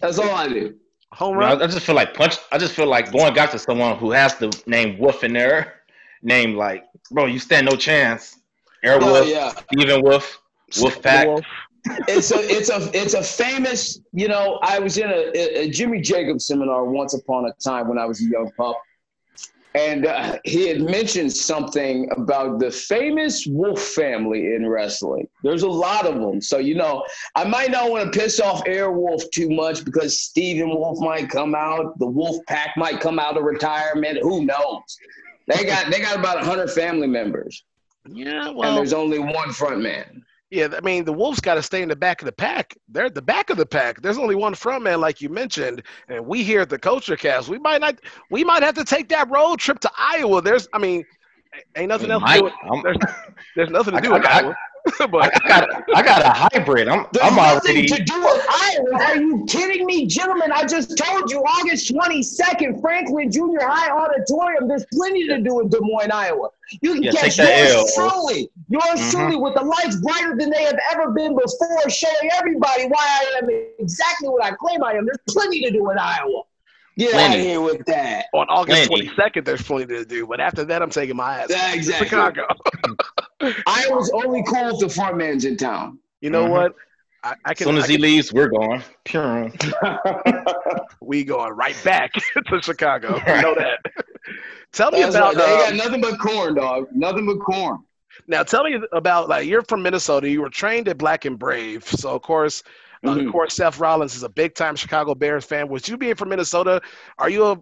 That's 0.00 0.18
all 0.18 0.30
I 0.30 0.48
do. 0.48 0.74
Home 1.12 1.36
run. 1.36 1.62
I 1.62 1.66
just 1.66 1.86
feel 1.86 1.94
like 1.94 2.14
punch. 2.14 2.36
I 2.52 2.58
just 2.58 2.74
feel 2.74 2.86
like 2.86 3.10
going 3.10 3.32
back 3.32 3.50
to 3.52 3.58
someone 3.58 3.96
who 3.96 4.10
has 4.10 4.34
the 4.36 4.54
name 4.66 4.98
Wolf 4.98 5.24
in 5.24 5.32
there 5.32 5.76
name 6.22 6.56
like, 6.56 6.84
bro, 7.10 7.26
you 7.26 7.38
stand 7.38 7.66
no 7.66 7.76
chance. 7.76 8.38
Airwolf, 8.84 9.02
oh, 9.02 9.22
yeah. 9.24 9.52
Stephen 9.72 10.02
Wolf, 10.02 10.40
Wolf 10.80 11.02
Pack. 11.02 11.28
it's 12.08 12.32
a 12.32 12.38
it's 12.50 12.68
a 12.68 12.90
it's 12.92 13.14
a 13.14 13.22
famous 13.22 14.00
you 14.12 14.26
know 14.26 14.58
i 14.62 14.78
was 14.78 14.98
in 14.98 15.08
a, 15.08 15.60
a, 15.60 15.70
jimmy 15.70 16.00
jacobs 16.00 16.46
seminar 16.46 16.84
once 16.84 17.14
upon 17.14 17.44
a 17.46 17.52
time 17.62 17.86
when 17.86 17.96
i 17.96 18.04
was 18.04 18.20
a 18.20 18.24
young 18.24 18.50
pup 18.56 18.76
and 19.76 20.06
uh, 20.06 20.38
he 20.44 20.66
had 20.68 20.80
mentioned 20.80 21.30
something 21.30 22.08
about 22.16 22.58
the 22.58 22.70
famous 22.70 23.46
wolf 23.46 23.80
family 23.80 24.54
in 24.54 24.68
wrestling 24.68 25.28
there's 25.44 25.62
a 25.62 25.68
lot 25.68 26.06
of 26.06 26.14
them 26.16 26.40
so 26.40 26.58
you 26.58 26.74
know 26.74 27.04
i 27.36 27.44
might 27.44 27.70
not 27.70 27.90
want 27.90 28.12
to 28.12 28.18
piss 28.18 28.40
off 28.40 28.64
airwolf 28.64 29.22
too 29.32 29.48
much 29.48 29.84
because 29.84 30.20
stephen 30.20 30.68
wolf 30.68 30.98
might 31.00 31.28
come 31.28 31.54
out 31.54 31.96
the 31.98 32.06
wolf 32.06 32.36
pack 32.46 32.70
might 32.76 33.00
come 33.00 33.18
out 33.18 33.36
of 33.36 33.44
retirement 33.44 34.18
who 34.22 34.44
knows 34.44 34.98
they 35.46 35.64
got 35.64 35.90
they 35.90 36.00
got 36.00 36.18
about 36.18 36.44
hundred 36.44 36.70
family 36.70 37.06
members. 37.06 37.64
Yeah, 38.08 38.50
well, 38.50 38.68
and 38.68 38.78
there's 38.78 38.92
only 38.92 39.18
one 39.18 39.52
front 39.52 39.80
man. 39.80 40.24
Yeah, 40.50 40.68
I 40.76 40.80
mean 40.80 41.04
the 41.04 41.12
Wolves 41.12 41.40
got 41.40 41.54
to 41.54 41.62
stay 41.62 41.82
in 41.82 41.88
the 41.88 41.96
back 41.96 42.22
of 42.22 42.26
the 42.26 42.32
pack. 42.32 42.76
They're 42.88 43.06
at 43.06 43.14
the 43.14 43.22
back 43.22 43.50
of 43.50 43.56
the 43.56 43.66
pack. 43.66 44.00
There's 44.00 44.18
only 44.18 44.36
one 44.36 44.54
front 44.54 44.84
man, 44.84 45.00
like 45.00 45.20
you 45.20 45.28
mentioned, 45.28 45.82
and 46.08 46.24
we 46.24 46.44
here 46.44 46.60
at 46.60 46.70
the 46.70 46.78
Culture 46.78 47.16
Cast, 47.16 47.48
we 47.48 47.58
might 47.58 47.80
not, 47.80 47.96
we 48.30 48.44
might 48.44 48.62
have 48.62 48.76
to 48.76 48.84
take 48.84 49.08
that 49.08 49.28
road 49.28 49.58
trip 49.58 49.80
to 49.80 49.90
Iowa. 49.98 50.40
There's, 50.40 50.68
I 50.72 50.78
mean, 50.78 51.04
ain't 51.74 51.88
nothing 51.88 52.12
else. 52.12 52.22
to 52.32 52.40
do. 52.40 52.82
There's, 52.82 52.96
there's 53.56 53.70
nothing 53.70 53.94
to 53.94 54.00
do 54.02 54.12
with 54.12 54.24
Iowa. 54.24 54.56
but 55.10 55.44
I 55.44 55.48
got, 55.48 55.84
I 55.94 56.02
got 56.02 56.24
a 56.24 56.30
hybrid. 56.30 56.88
I'm, 56.88 57.06
There's 57.12 57.26
I'm 57.26 57.38
already. 57.38 57.86
to 57.86 58.02
do 58.02 58.20
with 58.20 58.46
Iowa. 58.48 59.04
Are 59.04 59.16
you 59.16 59.44
kidding 59.48 59.86
me, 59.86 60.06
gentlemen? 60.06 60.52
I 60.52 60.64
just 60.64 60.96
told 60.96 61.30
you, 61.30 61.40
August 61.40 61.92
22nd, 61.92 62.80
Franklin 62.80 63.30
Junior 63.30 63.60
High 63.62 63.90
Auditorium. 63.90 64.68
There's 64.68 64.86
plenty 64.92 65.26
to 65.28 65.40
do 65.40 65.60
in 65.60 65.68
Des 65.68 65.80
Moines, 65.80 66.12
Iowa. 66.12 66.48
You 66.82 66.94
can 66.94 67.02
yeah, 67.02 67.12
catch 67.12 67.38
yours 67.38 67.94
truly, 67.94 68.50
yours 68.68 68.84
mm-hmm. 68.84 69.10
truly, 69.10 69.36
with 69.36 69.54
the 69.54 69.62
lights 69.62 69.96
brighter 69.96 70.36
than 70.36 70.50
they 70.50 70.64
have 70.64 70.78
ever 70.92 71.10
been 71.12 71.36
before, 71.36 71.90
showing 71.90 72.30
everybody 72.34 72.84
why 72.86 73.04
I 73.04 73.40
am 73.42 73.48
exactly 73.78 74.28
what 74.28 74.44
I 74.44 74.52
claim 74.52 74.82
I 74.82 74.92
am. 74.92 75.06
There's 75.06 75.18
plenty 75.28 75.62
to 75.62 75.70
do 75.70 75.90
in 75.90 75.98
Iowa. 75.98 76.42
Get 76.98 77.12
plenty. 77.12 77.34
out 77.34 77.40
of 77.40 77.46
here 77.46 77.60
with 77.60 77.86
that. 77.86 78.26
On 78.32 78.46
August 78.48 78.86
twenty 78.86 79.10
second, 79.16 79.44
there's 79.44 79.62
plenty 79.62 79.86
to 79.86 80.04
do, 80.04 80.26
but 80.26 80.40
after 80.40 80.64
that, 80.64 80.80
I'm 80.80 80.90
taking 80.90 81.16
my 81.16 81.40
ass. 81.40 81.48
Yeah, 81.50 81.74
exactly. 81.74 82.08
Chicago. 82.08 82.46
I 83.66 83.86
was 83.90 84.10
only 84.14 84.42
cool 84.44 84.74
if 84.74 84.80
the 84.80 84.88
front 84.88 85.18
man's 85.18 85.44
in 85.44 85.58
town. 85.58 85.98
You 86.22 86.30
know 86.30 86.44
mm-hmm. 86.44 86.52
what? 86.52 86.74
I, 87.22 87.34
I 87.44 87.54
can, 87.54 87.68
as 87.68 87.74
soon 87.74 87.76
as 87.76 87.84
I 87.84 87.92
he 87.92 87.98
leaves, 87.98 88.32
we're 88.32 88.48
going. 88.48 88.82
we 91.02 91.24
going 91.24 91.52
right 91.52 91.76
back 91.84 92.12
to 92.48 92.62
Chicago. 92.62 93.16
You 93.26 93.42
know 93.42 93.54
that. 93.54 93.78
tell 94.72 94.90
me 94.90 95.02
That's 95.02 95.14
about. 95.14 95.34
Right. 95.34 95.44
They 95.44 95.52
um, 95.52 95.76
got 95.76 95.84
nothing 95.84 96.00
but 96.00 96.18
corn, 96.18 96.54
dog. 96.54 96.86
Nothing 96.92 97.26
but 97.26 97.40
corn. 97.40 97.80
Now, 98.26 98.42
tell 98.42 98.64
me 98.64 98.80
about 98.92 99.28
like 99.28 99.46
you're 99.46 99.62
from 99.62 99.82
Minnesota. 99.82 100.30
You 100.30 100.40
were 100.40 100.48
trained 100.48 100.88
at 100.88 100.96
Black 100.96 101.26
and 101.26 101.38
Brave, 101.38 101.84
so 101.84 102.14
of 102.14 102.22
course 102.22 102.62
uh, 103.04 103.10
mm-hmm. 103.10 103.26
of 103.26 103.32
course, 103.32 103.54
Seth 103.54 103.78
Rollins 103.78 104.14
is 104.14 104.22
a 104.22 104.28
big 104.28 104.54
time 104.54 104.76
Chicago 104.76 105.14
Bears 105.14 105.44
fan. 105.44 105.68
Was 105.68 105.88
you 105.88 105.96
being 105.96 106.14
from 106.14 106.30
Minnesota? 106.30 106.80
Are 107.18 107.28
you 107.28 107.44
a 107.44 107.60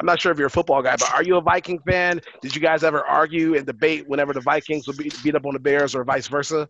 I'm 0.00 0.06
not 0.06 0.20
sure 0.20 0.32
if 0.32 0.38
you're 0.38 0.48
a 0.48 0.50
football 0.50 0.82
guy, 0.82 0.96
but 0.96 1.12
are 1.12 1.22
you 1.22 1.36
a 1.36 1.40
Viking 1.40 1.78
fan? 1.80 2.20
Did 2.40 2.56
you 2.56 2.62
guys 2.62 2.82
ever 2.82 3.04
argue 3.04 3.54
and 3.56 3.66
debate 3.66 4.08
whenever 4.08 4.32
the 4.32 4.40
Vikings 4.40 4.86
would 4.86 4.96
beat, 4.96 5.16
beat 5.22 5.34
up 5.36 5.46
on 5.46 5.52
the 5.52 5.60
Bears 5.60 5.94
or 5.94 6.02
vice 6.02 6.28
versa? 6.28 6.68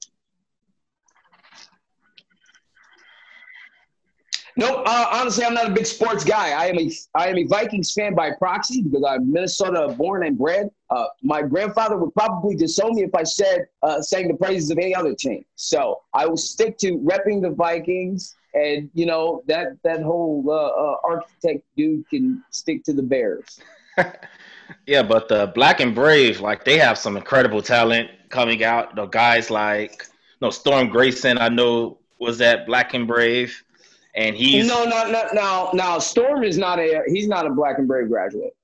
No, 4.56 4.82
uh, 4.84 5.08
honestly, 5.10 5.44
I'm 5.44 5.54
not 5.54 5.68
a 5.68 5.72
big 5.72 5.86
sports 5.86 6.24
guy. 6.24 6.50
I 6.50 6.66
am 6.66 6.78
a 6.78 6.90
I 7.14 7.28
am 7.28 7.38
a 7.38 7.44
Vikings 7.44 7.92
fan 7.92 8.14
by 8.14 8.32
proxy 8.32 8.82
because 8.82 9.04
I'm 9.08 9.32
Minnesota 9.32 9.94
born 9.96 10.26
and 10.26 10.36
bred. 10.36 10.70
Uh, 10.90 11.06
my 11.22 11.40
grandfather 11.42 11.96
would 11.96 12.12
probably 12.12 12.54
disown 12.54 12.94
me 12.94 13.02
if 13.02 13.14
I 13.14 13.22
said 13.22 13.66
uh, 13.82 14.02
sang 14.02 14.28
the 14.28 14.34
praises 14.34 14.70
of 14.70 14.78
any 14.78 14.94
other 14.94 15.14
team. 15.14 15.44
So 15.56 16.02
I 16.12 16.26
will 16.26 16.36
stick 16.36 16.76
to 16.78 16.98
repping 16.98 17.40
the 17.40 17.50
Vikings, 17.50 18.36
and 18.52 18.90
you 18.92 19.06
know 19.06 19.42
that 19.46 19.78
that 19.84 20.02
whole 20.02 20.44
uh, 20.46 20.52
uh, 20.54 20.96
architect 21.02 21.64
dude 21.76 22.08
can 22.10 22.42
stick 22.50 22.84
to 22.84 22.92
the 22.92 23.02
Bears. 23.02 23.58
yeah, 24.86 25.02
but 25.02 25.28
the 25.28 25.50
Black 25.54 25.80
and 25.80 25.94
Brave, 25.94 26.40
like 26.40 26.64
they 26.64 26.76
have 26.76 26.98
some 26.98 27.16
incredible 27.16 27.62
talent 27.62 28.10
coming 28.28 28.62
out. 28.62 28.96
The 28.96 29.06
guys 29.06 29.50
like 29.50 30.06
no 30.42 30.50
Storm 30.50 30.90
Grayson, 30.90 31.38
I 31.38 31.48
know 31.48 31.98
was 32.18 32.42
at 32.42 32.66
Black 32.66 32.92
and 32.92 33.06
Brave 33.06 33.64
and 34.14 34.36
he's 34.36 34.66
no, 34.66 34.84
no, 34.84 35.10
no, 35.10 35.28
no. 35.32 35.70
Now 35.72 35.98
Storm 35.98 36.44
is 36.44 36.58
not 36.58 36.78
a 36.78 37.02
he's 37.06 37.28
not 37.28 37.46
a 37.46 37.50
Black 37.50 37.78
and 37.78 37.88
Brave 37.88 38.08
graduate. 38.08 38.54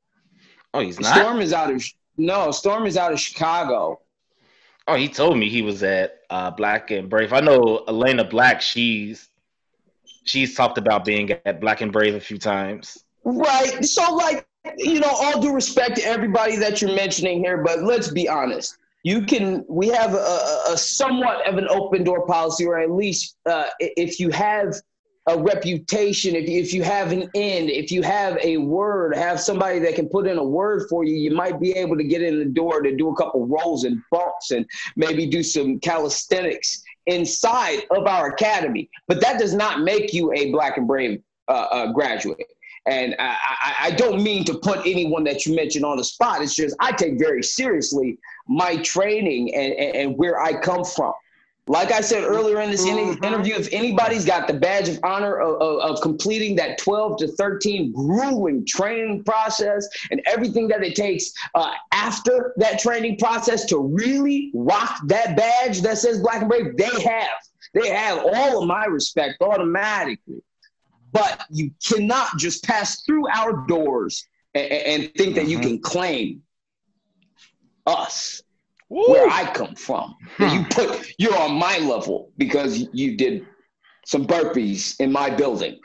Oh, 0.74 0.80
he's 0.80 1.00
not. 1.00 1.14
Storm 1.16 1.40
is 1.40 1.52
out 1.52 1.72
of 1.72 1.84
no. 2.16 2.50
Storm 2.50 2.86
is 2.86 2.96
out 2.96 3.12
of 3.12 3.20
Chicago. 3.20 4.00
Oh, 4.86 4.94
he 4.94 5.08
told 5.08 5.36
me 5.38 5.48
he 5.48 5.62
was 5.62 5.82
at 5.82 6.20
uh, 6.30 6.50
Black 6.50 6.90
and 6.90 7.08
Brave. 7.08 7.32
I 7.32 7.40
know 7.40 7.84
Elena 7.88 8.24
Black. 8.24 8.60
She's 8.60 9.28
she's 10.24 10.54
talked 10.54 10.78
about 10.78 11.04
being 11.04 11.30
at 11.44 11.60
Black 11.60 11.80
and 11.80 11.92
Brave 11.92 12.14
a 12.14 12.20
few 12.20 12.38
times. 12.38 13.04
Right. 13.24 13.84
So, 13.84 14.14
like, 14.14 14.46
you 14.76 15.00
know, 15.00 15.10
all 15.10 15.40
due 15.40 15.52
respect 15.52 15.96
to 15.96 16.04
everybody 16.04 16.56
that 16.56 16.80
you're 16.80 16.94
mentioning 16.94 17.42
here, 17.42 17.62
but 17.62 17.82
let's 17.82 18.08
be 18.08 18.28
honest. 18.28 18.76
you 19.02 19.22
can 19.22 19.64
we 19.68 19.88
have 19.88 20.14
a, 20.14 20.60
a 20.70 20.76
somewhat 20.76 21.46
of 21.48 21.56
an 21.56 21.68
open 21.68 22.04
door 22.04 22.26
policy 22.26 22.66
or 22.66 22.78
at 22.78 22.90
least 22.90 23.36
uh, 23.46 23.64
if 23.78 24.18
you 24.20 24.30
have 24.30 24.74
a 25.28 25.38
reputation 25.38 26.34
if 26.34 26.48
you, 26.48 26.60
if 26.60 26.72
you 26.72 26.82
have 26.82 27.12
an 27.12 27.30
end 27.34 27.68
if 27.68 27.92
you 27.92 28.02
have 28.02 28.38
a 28.42 28.56
word 28.56 29.14
have 29.14 29.38
somebody 29.38 29.78
that 29.78 29.94
can 29.94 30.08
put 30.08 30.26
in 30.26 30.38
a 30.38 30.44
word 30.44 30.88
for 30.88 31.04
you 31.04 31.14
you 31.14 31.30
might 31.30 31.60
be 31.60 31.72
able 31.72 31.96
to 31.96 32.04
get 32.04 32.22
in 32.22 32.38
the 32.38 32.44
door 32.46 32.80
to 32.80 32.96
do 32.96 33.10
a 33.10 33.16
couple 33.16 33.46
rolls 33.46 33.84
and 33.84 34.02
bumps 34.10 34.50
and 34.50 34.66
maybe 34.96 35.26
do 35.26 35.42
some 35.42 35.78
calisthenics 35.80 36.82
inside 37.06 37.80
of 37.90 38.06
our 38.06 38.28
academy 38.28 38.88
but 39.06 39.20
that 39.20 39.38
does 39.38 39.54
not 39.54 39.82
make 39.82 40.14
you 40.14 40.32
a 40.32 40.50
black 40.50 40.78
and 40.78 40.86
brave 40.86 41.22
uh, 41.48 41.66
uh, 41.70 41.92
graduate 41.92 42.46
and 42.86 43.14
I, 43.18 43.36
I, 43.60 43.74
I, 43.80 43.90
don't 43.92 44.22
mean 44.22 44.44
to 44.44 44.54
put 44.54 44.78
anyone 44.86 45.22
that 45.24 45.44
you 45.44 45.54
mentioned 45.54 45.84
on 45.84 45.98
the 45.98 46.04
spot. 46.04 46.40
It's 46.40 46.54
just 46.54 46.74
I 46.80 46.92
take 46.92 47.18
very 47.18 47.42
seriously 47.42 48.16
my 48.46 48.76
training 48.78 49.54
and, 49.54 49.74
and, 49.74 49.96
and 49.96 50.16
where 50.16 50.40
I 50.40 50.58
come 50.58 50.84
from. 50.84 51.12
Like 51.68 51.92
I 51.92 52.00
said 52.00 52.24
earlier 52.24 52.60
in 52.60 52.70
this 52.70 52.86
mm-hmm. 52.86 53.22
interview, 53.22 53.54
if 53.54 53.72
anybody's 53.72 54.24
got 54.24 54.48
the 54.48 54.54
badge 54.54 54.88
of 54.88 54.98
honor 55.04 55.36
of, 55.36 55.60
of, 55.60 55.90
of, 55.90 56.00
completing 56.00 56.56
that 56.56 56.78
12 56.78 57.18
to 57.18 57.28
13 57.28 57.92
grueling 57.92 58.64
training 58.66 59.22
process 59.24 59.86
and 60.10 60.20
everything 60.26 60.66
that 60.68 60.82
it 60.82 60.94
takes 60.94 61.32
uh, 61.54 61.72
after 61.92 62.54
that 62.56 62.78
training 62.78 63.18
process 63.18 63.64
to 63.66 63.78
really 63.78 64.50
rock 64.54 64.98
that 65.06 65.36
badge 65.36 65.82
that 65.82 65.98
says 65.98 66.20
Black 66.20 66.40
and 66.40 66.48
Brave, 66.48 66.76
they 66.76 67.02
have. 67.02 67.38
They 67.74 67.90
have 67.90 68.24
all 68.24 68.62
of 68.62 68.68
my 68.68 68.86
respect 68.86 69.42
automatically 69.42 70.42
but 71.12 71.44
you 71.50 71.70
cannot 71.82 72.36
just 72.36 72.62
pass 72.64 73.02
through 73.02 73.26
our 73.28 73.66
doors 73.66 74.26
and, 74.54 74.70
and 74.70 75.14
think 75.14 75.34
that 75.36 75.48
you 75.48 75.58
mm-hmm. 75.58 75.68
can 75.68 75.78
claim 75.80 76.42
us 77.86 78.42
Woo. 78.90 79.04
where 79.08 79.28
I 79.28 79.50
come 79.52 79.74
from. 79.74 80.14
Hmm. 80.36 80.48
You 80.48 80.64
put 80.70 81.14
you're 81.18 81.36
on 81.36 81.54
my 81.54 81.78
level 81.78 82.32
because 82.38 82.88
you 82.92 83.16
did 83.16 83.46
some 84.06 84.26
burpees 84.26 84.98
in 85.00 85.12
my 85.12 85.30
building. 85.30 85.78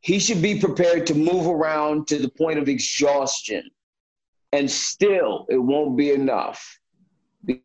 He 0.00 0.18
should 0.18 0.42
be 0.42 0.60
prepared 0.60 1.06
to 1.06 1.14
move 1.14 1.46
around 1.46 2.06
to 2.08 2.18
the 2.18 2.28
point 2.28 2.58
of 2.58 2.68
exhaustion, 2.68 3.70
and 4.52 4.70
still 4.70 5.46
it 5.48 5.58
won't 5.58 5.96
be 5.96 6.10
enough 6.10 6.78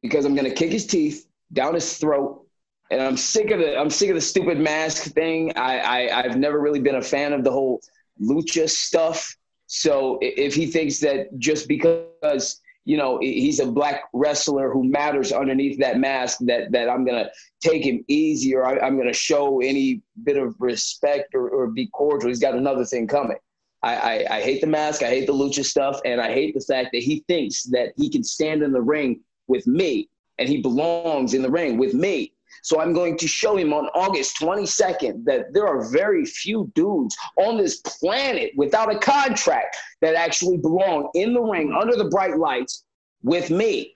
because 0.01 0.25
I'm 0.25 0.35
gonna 0.35 0.51
kick 0.51 0.71
his 0.71 0.85
teeth 0.85 1.27
down 1.51 1.73
his 1.73 1.97
throat, 1.97 2.45
and 2.91 3.01
I'm 3.01 3.17
sick 3.17 3.51
of 3.51 3.59
the 3.59 3.77
I'm 3.77 3.89
sick 3.89 4.09
of 4.09 4.15
the 4.15 4.21
stupid 4.21 4.59
mask 4.59 5.13
thing. 5.13 5.51
I, 5.57 5.79
I 5.79 6.19
I've 6.19 6.37
never 6.37 6.59
really 6.59 6.79
been 6.79 6.95
a 6.95 7.01
fan 7.01 7.33
of 7.33 7.43
the 7.43 7.51
whole 7.51 7.81
lucha 8.21 8.69
stuff. 8.69 9.35
So 9.67 10.17
if 10.21 10.55
he 10.55 10.65
thinks 10.67 10.99
that 10.99 11.37
just 11.37 11.67
because 11.67 12.61
you 12.89 12.97
know, 12.97 13.19
he's 13.21 13.60
a 13.60 13.67
black 13.67 14.06
wrestler 14.13 14.71
who 14.71 14.84
matters 14.84 15.32
underneath 15.32 15.78
that 15.78 15.99
mask. 15.99 16.39
That 16.41 16.71
that 16.71 16.89
I'm 16.89 17.06
gonna 17.06 17.30
take 17.62 17.86
him 17.86 18.04
easy, 18.08 18.56
or 18.56 18.65
I, 18.65 18.88
am 18.88 18.97
gonna 18.97 19.13
show 19.13 19.62
any 19.62 20.02
bit 20.23 20.38
of 20.38 20.56
respect 20.58 21.36
or, 21.36 21.49
or 21.49 21.67
be 21.67 21.86
cordial. 21.86 22.30
He's 22.30 22.39
got 22.39 22.56
another 22.56 22.84
thing 22.84 23.06
coming. 23.06 23.38
I, 23.84 23.95
I, 23.95 24.38
I 24.38 24.41
hate 24.41 24.62
the 24.62 24.67
mask. 24.67 25.04
I 25.04 25.10
hate 25.10 25.28
the 25.28 25.34
lucha 25.34 25.63
stuff, 25.63 26.02
and 26.04 26.19
I 26.19 26.34
hate 26.34 26.56
the 26.56 26.62
fact 26.62 26.89
that 26.93 27.04
he 27.04 27.23
thinks 27.28 27.62
that 27.65 27.93
he 27.95 28.10
can 28.10 28.23
stand 28.23 28.63
in 28.63 28.71
the 28.71 28.82
ring 28.82 29.19
with 29.45 29.67
me, 29.67 30.10
and 30.39 30.49
he 30.49 30.60
belongs 30.60 31.36
in 31.36 31.43
the 31.43 31.52
ring 31.52 31.78
with 31.78 31.93
me. 31.93 32.34
So 32.63 32.82
I'm 32.82 32.93
going 32.93 33.17
to 33.17 33.28
show 33.28 33.58
him 33.58 33.74
on 33.74 33.88
August 33.95 34.38
22nd 34.39 35.26
that 35.26 35.54
there 35.54 35.67
are 35.67 35.89
very 35.91 36.26
few 36.26 36.72
dudes 36.76 37.15
on 37.38 37.58
this 37.58 37.82
planet 37.82 38.52
without 38.56 38.93
a 38.93 39.00
contract 39.00 39.78
that 40.02 40.15
actually 40.15 40.58
belong 40.58 41.10
in 41.13 41.34
the 41.34 41.41
ring 41.41 41.76
under 41.80 41.95
the 41.95 42.10
bright 42.10 42.38
lights 42.38 42.86
with 43.24 43.50
me. 43.50 43.95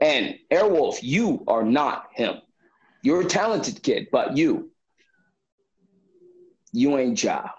And 0.00 0.36
Airwolf, 0.52 0.98
you 1.02 1.42
are 1.48 1.64
not 1.64 2.08
him. 2.12 2.36
You're 3.02 3.22
a 3.22 3.26
talented 3.26 3.82
kid, 3.82 4.08
but 4.12 4.36
you, 4.36 4.70
you 6.72 6.98
ain't 6.98 7.16
Jah. 7.16 7.50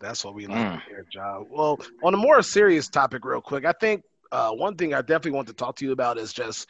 That's 0.00 0.24
what 0.24 0.34
we 0.34 0.46
like 0.46 0.56
mm. 0.56 0.84
to 0.84 0.88
hear, 0.88 1.06
Jah. 1.10 1.42
Well, 1.50 1.78
on 2.02 2.14
a 2.14 2.16
more 2.16 2.42
serious 2.42 2.88
topic, 2.88 3.24
real 3.24 3.40
quick, 3.40 3.64
I 3.64 3.72
think 3.72 4.02
uh, 4.32 4.50
one 4.50 4.76
thing 4.76 4.94
I 4.94 5.00
definitely 5.00 5.32
want 5.32 5.48
to 5.48 5.54
talk 5.54 5.76
to 5.76 5.84
you 5.84 5.92
about 5.92 6.18
is 6.18 6.32
just 6.32 6.68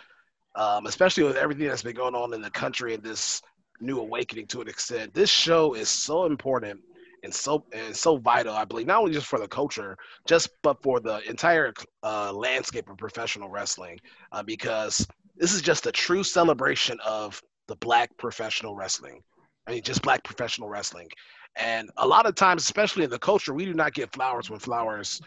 um, 0.54 0.86
especially 0.86 1.24
with 1.24 1.36
everything 1.36 1.68
that's 1.68 1.82
been 1.82 1.94
going 1.96 2.14
on 2.14 2.34
in 2.34 2.42
the 2.42 2.50
country 2.50 2.94
and 2.94 3.02
this 3.02 3.42
new 3.80 3.98
awakening 4.00 4.46
to 4.48 4.60
an 4.60 4.68
extent. 4.68 5.14
This 5.14 5.30
show 5.30 5.74
is 5.74 5.88
so 5.88 6.26
important 6.26 6.80
and 7.22 7.34
so 7.34 7.64
and 7.72 7.94
so 7.94 8.16
vital, 8.16 8.54
I 8.54 8.64
believe, 8.64 8.86
not 8.86 9.00
only 9.00 9.12
just 9.12 9.26
for 9.26 9.38
the 9.38 9.48
culture, 9.48 9.96
just 10.26 10.50
but 10.62 10.82
for 10.82 11.00
the 11.00 11.18
entire 11.28 11.72
uh, 12.02 12.32
landscape 12.32 12.88
of 12.88 12.96
professional 12.96 13.48
wrestling, 13.48 13.98
uh, 14.32 14.42
because 14.42 15.06
this 15.36 15.52
is 15.52 15.62
just 15.62 15.86
a 15.86 15.92
true 15.92 16.22
celebration 16.24 16.98
of 17.04 17.42
the 17.68 17.76
black 17.76 18.16
professional 18.16 18.74
wrestling. 18.74 19.22
I 19.66 19.72
mean, 19.72 19.82
just 19.82 20.02
black 20.02 20.24
professional 20.24 20.68
wrestling. 20.68 21.08
And 21.56 21.90
a 21.96 22.06
lot 22.06 22.26
of 22.26 22.34
times, 22.34 22.62
especially 22.62 23.04
in 23.04 23.10
the 23.10 23.18
culture, 23.18 23.52
we 23.52 23.64
do 23.64 23.74
not 23.74 23.92
get 23.92 24.12
flowers 24.12 24.50
when 24.50 24.60
flowers 24.60 25.20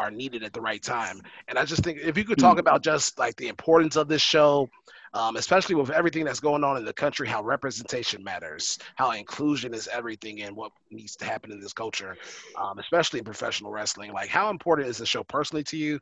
are 0.00 0.10
needed 0.10 0.42
at 0.42 0.54
the 0.54 0.60
right 0.60 0.82
time. 0.82 1.20
And 1.46 1.58
I 1.58 1.64
just 1.64 1.84
think 1.84 1.98
if 1.98 2.16
you 2.16 2.24
could 2.24 2.38
talk 2.38 2.54
hmm. 2.54 2.60
about 2.60 2.82
just 2.82 3.18
like 3.18 3.36
the 3.36 3.48
importance 3.48 3.96
of 3.96 4.08
this 4.08 4.22
show, 4.22 4.68
um, 5.12 5.36
especially 5.36 5.74
with 5.74 5.90
everything 5.90 6.24
that's 6.24 6.40
going 6.40 6.64
on 6.64 6.76
in 6.78 6.84
the 6.84 6.92
country, 6.92 7.28
how 7.28 7.42
representation 7.42 8.24
matters, 8.24 8.78
how 8.94 9.10
inclusion 9.10 9.74
is 9.74 9.88
everything, 9.88 10.40
and 10.42 10.56
what 10.56 10.72
needs 10.90 11.16
to 11.16 11.24
happen 11.26 11.52
in 11.52 11.60
this 11.60 11.72
culture, 11.72 12.16
um, 12.56 12.78
especially 12.78 13.18
in 13.18 13.24
professional 13.24 13.70
wrestling. 13.70 14.12
Like, 14.12 14.30
how 14.30 14.50
important 14.50 14.88
is 14.88 14.96
the 14.96 15.06
show 15.06 15.22
personally 15.24 15.64
to 15.64 15.76
you? 15.76 16.00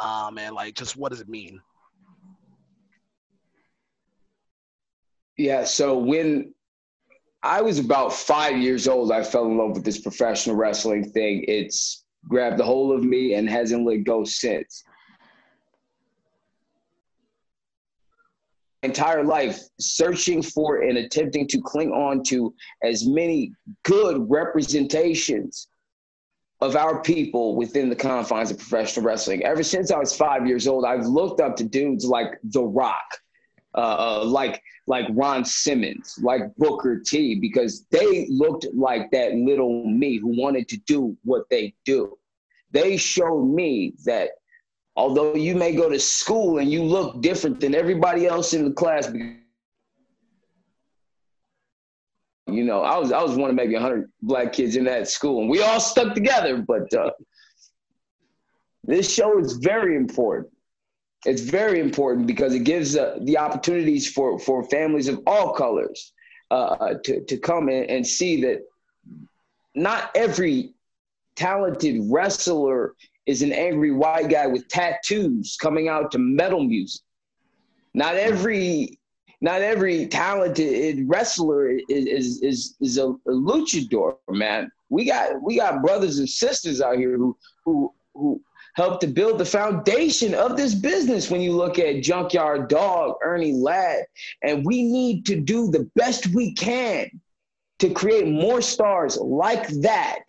Um, 0.00 0.38
and 0.38 0.54
like, 0.54 0.74
just 0.74 0.96
what 0.96 1.10
does 1.10 1.20
it 1.20 1.28
mean? 1.28 1.60
Yeah. 5.36 5.64
So 5.64 5.98
when 5.98 6.54
I 7.42 7.62
was 7.62 7.78
about 7.78 8.12
five 8.12 8.56
years 8.56 8.86
old, 8.86 9.10
I 9.10 9.24
fell 9.24 9.46
in 9.46 9.56
love 9.56 9.72
with 9.72 9.84
this 9.84 10.00
professional 10.00 10.54
wrestling 10.54 11.10
thing. 11.10 11.44
It's 11.48 12.01
grabbed 12.28 12.60
a 12.60 12.64
hold 12.64 12.98
of 12.98 13.04
me 13.04 13.34
and 13.34 13.48
hasn't 13.48 13.84
let 13.84 14.04
go 14.04 14.24
since. 14.24 14.84
entire 18.82 19.22
life 19.22 19.60
searching 19.78 20.42
for 20.42 20.82
and 20.82 20.98
attempting 20.98 21.46
to 21.46 21.60
cling 21.60 21.92
on 21.92 22.22
to 22.22 22.52
as 22.82 23.06
many 23.06 23.52
good 23.84 24.28
representations 24.28 25.68
of 26.60 26.76
our 26.76 27.02
people 27.02 27.56
within 27.56 27.88
the 27.88 27.96
confines 27.96 28.50
of 28.50 28.58
professional 28.58 29.04
wrestling. 29.04 29.44
Ever 29.44 29.62
since 29.62 29.90
I 29.90 29.98
was 29.98 30.16
five 30.16 30.46
years 30.46 30.68
old, 30.68 30.84
I've 30.84 31.06
looked 31.06 31.40
up 31.40 31.56
to 31.56 31.64
dudes 31.64 32.04
like 32.04 32.38
The 32.44 32.62
Rock, 32.62 33.06
uh, 33.74 34.20
uh 34.20 34.24
like 34.24 34.62
like 34.86 35.06
Ron 35.10 35.44
Simmons, 35.44 36.18
like 36.22 36.42
Booker 36.56 37.00
T, 37.00 37.36
because 37.36 37.86
they 37.90 38.26
looked 38.28 38.66
like 38.74 39.10
that 39.12 39.34
little 39.34 39.86
me 39.88 40.18
who 40.18 40.40
wanted 40.40 40.68
to 40.68 40.76
do 40.78 41.16
what 41.24 41.48
they 41.50 41.74
do. 41.84 42.18
They 42.72 42.96
showed 42.96 43.44
me 43.44 43.94
that 44.04 44.30
although 44.96 45.34
you 45.34 45.54
may 45.54 45.74
go 45.74 45.88
to 45.88 46.00
school 46.00 46.58
and 46.58 46.70
you 46.70 46.82
look 46.82 47.22
different 47.22 47.60
than 47.60 47.74
everybody 47.74 48.26
else 48.26 48.54
in 48.54 48.64
the 48.64 48.72
class, 48.72 49.12
you 52.46 52.64
know, 52.64 52.82
I 52.82 52.98
was 52.98 53.12
I 53.12 53.22
was 53.22 53.36
one 53.36 53.50
of 53.50 53.56
maybe 53.56 53.74
100 53.74 54.10
black 54.20 54.52
kids 54.52 54.76
in 54.76 54.84
that 54.84 55.08
school, 55.08 55.42
and 55.42 55.50
we 55.50 55.62
all 55.62 55.80
stuck 55.80 56.14
together. 56.14 56.58
But 56.58 56.92
uh, 56.92 57.10
this 58.84 59.12
show 59.12 59.38
is 59.38 59.54
very 59.54 59.96
important 59.96 60.51
it's 61.24 61.42
very 61.42 61.80
important 61.80 62.26
because 62.26 62.54
it 62.54 62.64
gives 62.64 62.96
uh, 62.96 63.18
the 63.22 63.38
opportunities 63.38 64.10
for, 64.10 64.38
for 64.38 64.64
families 64.64 65.08
of 65.08 65.20
all 65.26 65.52
colors 65.52 66.12
uh, 66.50 66.94
to, 67.04 67.24
to 67.24 67.36
come 67.36 67.68
in 67.68 67.84
and 67.84 68.06
see 68.06 68.42
that 68.42 68.62
not 69.74 70.10
every 70.14 70.74
talented 71.36 72.00
wrestler 72.10 72.94
is 73.26 73.42
an 73.42 73.52
angry 73.52 73.92
white 73.92 74.28
guy 74.28 74.46
with 74.46 74.68
tattoos 74.68 75.56
coming 75.60 75.88
out 75.88 76.10
to 76.12 76.18
metal 76.18 76.62
music. 76.62 77.02
Not 77.94 78.16
every 78.16 78.98
not 79.40 79.60
every 79.60 80.06
talented 80.06 81.08
wrestler 81.08 81.70
is 81.70 81.82
is 81.88 82.42
is, 82.42 82.76
is 82.80 82.98
a, 82.98 83.08
a 83.08 83.16
luchador, 83.26 84.16
man. 84.28 84.70
We 84.88 85.04
got 85.04 85.42
we 85.42 85.56
got 85.56 85.82
brothers 85.82 86.18
and 86.18 86.28
sisters 86.28 86.80
out 86.80 86.96
here 86.96 87.16
who 87.16 87.36
who 87.64 87.92
who 88.14 88.40
helped 88.74 89.02
to 89.02 89.06
build 89.06 89.38
the 89.38 89.44
foundation 89.44 90.34
of 90.34 90.56
this 90.56 90.74
business 90.74 91.30
when 91.30 91.40
you 91.40 91.52
look 91.52 91.78
at 91.78 92.02
Junkyard 92.02 92.68
Dog, 92.68 93.16
Ernie 93.22 93.52
Ladd. 93.52 94.04
And 94.42 94.64
we 94.64 94.82
need 94.82 95.26
to 95.26 95.40
do 95.40 95.70
the 95.70 95.90
best 95.94 96.28
we 96.28 96.54
can 96.54 97.10
to 97.80 97.90
create 97.90 98.28
more 98.28 98.62
stars 98.62 99.16
like 99.18 99.68
that 99.82 100.20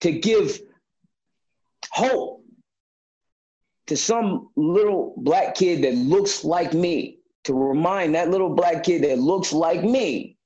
to 0.00 0.12
give 0.12 0.60
hope 1.92 2.44
to 3.86 3.96
some 3.96 4.48
little 4.56 5.14
black 5.18 5.54
kid 5.54 5.82
that 5.82 5.94
looks 5.94 6.44
like 6.44 6.74
me, 6.74 7.18
to 7.44 7.54
remind 7.54 8.14
that 8.14 8.30
little 8.30 8.54
black 8.54 8.84
kid 8.84 9.02
that 9.02 9.18
looks 9.18 9.52
like 9.52 9.82
me 9.82 10.36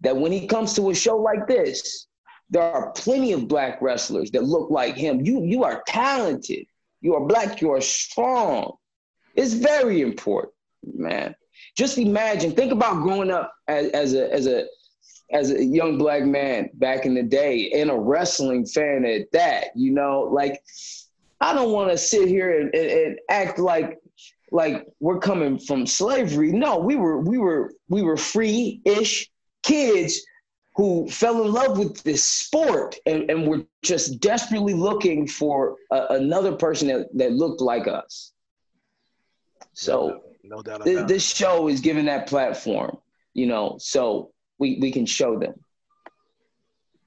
that 0.00 0.16
when 0.16 0.32
he 0.32 0.46
comes 0.46 0.74
to 0.74 0.90
a 0.90 0.94
show 0.94 1.16
like 1.16 1.46
this, 1.46 2.06
there 2.52 2.62
are 2.62 2.92
plenty 2.92 3.32
of 3.32 3.48
black 3.48 3.80
wrestlers 3.80 4.30
that 4.32 4.44
look 4.44 4.70
like 4.70 4.94
him. 4.94 5.22
You 5.22 5.42
you 5.42 5.64
are 5.64 5.82
talented. 5.86 6.66
You 7.00 7.14
are 7.14 7.26
black. 7.26 7.60
You 7.62 7.72
are 7.72 7.80
strong. 7.80 8.74
It's 9.34 9.54
very 9.54 10.02
important, 10.02 10.52
man. 10.84 11.34
Just 11.76 11.96
imagine. 11.96 12.52
Think 12.52 12.70
about 12.70 13.02
growing 13.02 13.30
up 13.30 13.54
as, 13.68 13.88
as 13.92 14.14
a 14.14 14.32
as 14.32 14.46
a 14.46 14.66
as 15.32 15.50
a 15.50 15.64
young 15.64 15.96
black 15.96 16.24
man 16.24 16.68
back 16.74 17.06
in 17.06 17.14
the 17.14 17.22
day 17.22 17.70
and 17.72 17.90
a 17.90 17.98
wrestling 17.98 18.66
fan 18.66 19.06
at 19.06 19.32
that. 19.32 19.68
You 19.74 19.92
know, 19.92 20.28
like 20.30 20.62
I 21.40 21.54
don't 21.54 21.72
want 21.72 21.90
to 21.90 21.96
sit 21.96 22.28
here 22.28 22.60
and, 22.60 22.74
and, 22.74 22.90
and 22.90 23.18
act 23.30 23.58
like 23.58 23.98
like 24.50 24.86
we're 25.00 25.20
coming 25.20 25.58
from 25.58 25.86
slavery. 25.86 26.52
No, 26.52 26.76
we 26.78 26.96
were 26.96 27.18
we 27.18 27.38
were 27.38 27.72
we 27.88 28.02
were 28.02 28.18
free-ish 28.18 29.30
kids 29.62 30.20
who 30.74 31.08
fell 31.08 31.42
in 31.44 31.52
love 31.52 31.78
with 31.78 32.02
this 32.02 32.24
sport 32.24 32.96
and, 33.04 33.30
and 33.30 33.46
were 33.46 33.62
just 33.82 34.20
desperately 34.20 34.74
looking 34.74 35.26
for 35.26 35.76
a, 35.90 36.06
another 36.10 36.52
person 36.52 36.88
that, 36.88 37.08
that 37.14 37.32
looked 37.32 37.60
like 37.60 37.86
us. 37.86 38.32
So 39.74 40.22
no 40.42 40.62
doubt 40.62 40.84
th- 40.84 41.06
this 41.06 41.24
show 41.24 41.68
is 41.68 41.80
giving 41.80 42.06
that 42.06 42.26
platform, 42.26 42.96
you 43.34 43.46
know, 43.46 43.76
so 43.78 44.32
we, 44.58 44.78
we 44.80 44.90
can 44.90 45.06
show 45.06 45.38
them. 45.38 45.54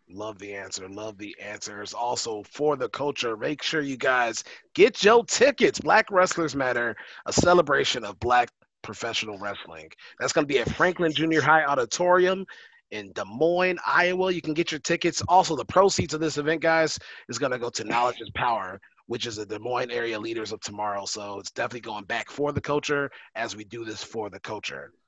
Love 0.09 0.37
the 0.37 0.53
answer. 0.53 0.87
Love 0.87 1.17
the 1.17 1.35
answers. 1.41 1.93
Also, 1.93 2.43
for 2.43 2.75
the 2.75 2.87
culture, 2.89 3.35
make 3.35 3.63
sure 3.63 3.81
you 3.81 3.97
guys 3.97 4.43
get 4.75 5.03
your 5.03 5.25
tickets. 5.25 5.79
Black 5.79 6.11
Wrestlers 6.11 6.55
Matter, 6.55 6.95
a 7.25 7.33
celebration 7.33 8.05
of 8.05 8.19
black 8.19 8.49
professional 8.83 9.39
wrestling. 9.39 9.89
That's 10.19 10.31
going 10.31 10.47
to 10.47 10.53
be 10.53 10.59
at 10.59 10.69
Franklin 10.69 11.11
Junior 11.11 11.41
High 11.41 11.65
Auditorium 11.65 12.45
in 12.91 13.11
Des 13.13 13.25
Moines, 13.25 13.79
Iowa. 13.85 14.31
You 14.31 14.41
can 14.41 14.53
get 14.53 14.71
your 14.71 14.79
tickets. 14.79 15.21
Also, 15.27 15.55
the 15.55 15.65
proceeds 15.65 16.13
of 16.13 16.21
this 16.21 16.37
event, 16.37 16.61
guys, 16.61 16.97
is 17.29 17.37
going 17.37 17.51
to 17.51 17.59
go 17.59 17.69
to 17.69 17.83
Knowledge 17.83 18.21
is 18.21 18.29
Power, 18.35 18.79
which 19.07 19.25
is 19.25 19.37
the 19.37 19.45
Des 19.45 19.59
Moines 19.59 19.91
area 19.91 20.19
leaders 20.19 20.51
of 20.51 20.59
tomorrow. 20.61 21.05
So 21.05 21.39
it's 21.39 21.51
definitely 21.51 21.81
going 21.81 22.05
back 22.05 22.29
for 22.29 22.51
the 22.51 22.61
culture 22.61 23.09
as 23.35 23.55
we 23.55 23.63
do 23.63 23.85
this 23.85 24.03
for 24.03 24.29
the 24.29 24.39
culture. 24.39 24.91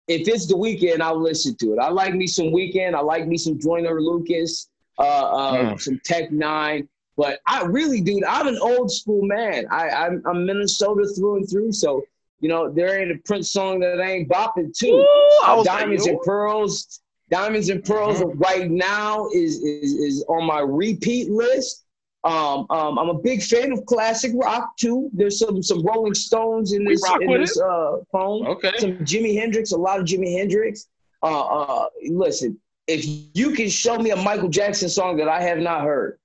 if 0.09 0.27
it's 0.27 0.47
the 0.47 0.55
Weeknd, 0.55 1.01
I'll 1.01 1.21
listen 1.21 1.55
to 1.61 1.75
it. 1.75 1.79
I 1.79 1.91
like 1.91 2.15
me 2.15 2.27
some 2.27 2.47
Weeknd. 2.47 2.95
I 2.95 3.01
like 3.01 3.29
me 3.29 3.37
some 3.37 3.59
Joyner 3.61 4.01
Lucas, 4.01 4.69
uh, 4.99 5.03
uh, 5.03 5.53
Mm. 5.75 5.81
some 5.81 6.01
Tech 6.05 6.31
N9ne. 6.31 6.87
But 7.17 7.41
I 7.47 7.65
really, 7.65 8.01
dude, 8.01 8.23
I'm 8.25 8.47
an 8.47 8.59
old 8.63 8.93
school 8.93 9.23
man. 9.25 9.67
I, 9.73 9.89
I'm, 9.91 10.23
I'm 10.25 10.47
Minnesota 10.47 11.09
through 11.17 11.39
and 11.39 11.51
through. 11.51 11.73
So, 11.73 12.05
you 12.41 12.49
know, 12.49 12.71
there 12.73 13.01
ain't 13.01 13.11
a 13.11 13.19
Prince 13.25 13.51
song 13.53 13.81
that 13.81 14.01
ain't 14.01 14.29
bopping 14.29 14.73
too. 14.77 14.87
Ooh, 14.87 15.41
I 15.45 15.61
Diamonds 15.65 16.07
and. 16.07 16.21
Pearls. 16.21 17.01
Diamonds 17.31 17.69
and 17.69 17.85
Pearls 17.85 18.23
right 18.37 18.71
now 18.71 19.29
is, 19.35 19.57
is 19.63 19.93
is 19.93 20.25
on 20.31 20.47
my 20.47 20.61
repeat 20.61 21.29
list. 21.31 21.85
Um, 22.25 22.67
um, 22.71 22.99
I'm 22.99 23.11
a 23.11 23.19
big 23.19 23.43
fan 23.43 23.71
of 23.71 23.85
classic 23.85 24.33
rock 24.35 24.77
too. 24.79 25.11
There's 25.13 25.39
some 25.39 25.63
some 25.63 25.85
Rolling 25.85 26.15
Stones 26.15 26.73
in 26.73 26.85
this 26.85 27.03
in 27.21 27.39
this 27.39 27.61
uh, 27.61 27.99
phone. 28.13 28.47
Okay. 28.47 28.73
Some 28.79 28.93
Jimi 28.99 29.35
Hendrix, 29.39 29.73
a 29.73 29.77
lot 29.77 30.01
of 30.01 30.07
Jimi 30.07 30.39
Hendrix. 30.39 30.87
Uh, 31.23 31.45
uh, 31.45 31.87
listen, 32.09 32.59
if 32.89 33.05
you 33.35 33.53
can 33.53 33.69
show 33.69 33.99
me 33.99 34.11
a 34.11 34.17
Michael 34.17 34.49
Jackson 34.49 34.89
song 34.89 35.17
that 35.19 35.29
I 35.29 35.41
have 35.43 35.59
not 35.59 35.83
heard, 35.83 36.19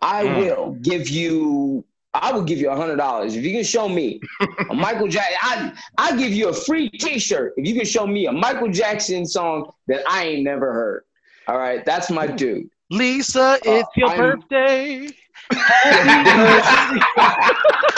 I 0.00 0.24
Mm. 0.24 0.36
will 0.36 0.70
give 0.82 1.08
you. 1.08 1.84
I 2.16 2.30
will 2.30 2.44
give 2.44 2.58
you 2.58 2.70
a 2.70 2.76
hundred 2.76 2.94
dollars 2.96 3.34
if 3.34 3.42
you 3.44 3.52
can 3.52 3.64
show 3.64 3.88
me 3.88 4.20
a 4.70 4.74
Michael 4.74 5.08
Jackson. 5.08 5.36
I 5.42 5.72
I 5.98 6.16
give 6.16 6.32
you 6.32 6.48
a 6.48 6.52
free 6.52 6.88
T-shirt 6.88 7.54
if 7.56 7.66
you 7.66 7.74
can 7.74 7.84
show 7.84 8.06
me 8.06 8.26
a 8.26 8.32
Michael 8.32 8.70
Jackson 8.70 9.26
song 9.26 9.72
that 9.88 10.04
I 10.08 10.24
ain't 10.26 10.44
never 10.44 10.72
heard. 10.72 11.02
All 11.48 11.58
right, 11.58 11.84
that's 11.84 12.10
my 12.10 12.28
dude. 12.28 12.70
Lisa, 12.90 13.58
it's 13.64 13.88
your 13.96 14.08
I'm- 14.10 14.18
birthday. 14.18 15.08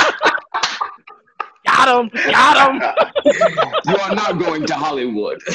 got 1.87 2.05
him, 2.05 2.11
got 2.33 2.83
him. 2.83 2.83
You 3.87 3.97
are 3.97 4.15
not 4.15 4.39
going 4.39 4.67
to 4.67 4.75
Hollywood. 4.75 5.41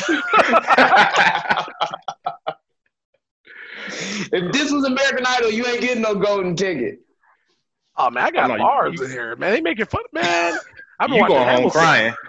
if 4.31 4.51
this 4.53 4.71
was 4.71 4.85
American 4.85 5.25
Idol, 5.25 5.49
you 5.51 5.65
ain't 5.65 5.81
getting 5.81 6.01
no 6.01 6.15
golden 6.15 6.55
ticket. 6.55 6.99
Oh 7.97 8.09
man, 8.09 8.23
I 8.25 8.31
got 8.31 8.57
bars 8.57 8.99
you- 8.99 9.05
in 9.05 9.11
here, 9.11 9.35
man. 9.35 9.51
They 9.53 9.61
making 9.61 9.85
fun, 9.85 10.03
man. 10.13 10.57
I've 10.99 11.09
been 11.09 11.17
You 11.17 11.21
watching 11.23 11.35
going 11.37 11.47
home 11.47 11.55
Hamilton. 11.55 11.71
crying. 11.71 12.13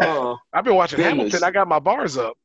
Oh. 0.00 0.38
I've 0.52 0.64
been 0.64 0.76
watching 0.76 0.98
Goodness. 0.98 1.32
Hamilton. 1.32 1.44
I 1.44 1.50
got 1.50 1.66
my 1.68 1.78
bars 1.80 2.16
up. 2.16 2.36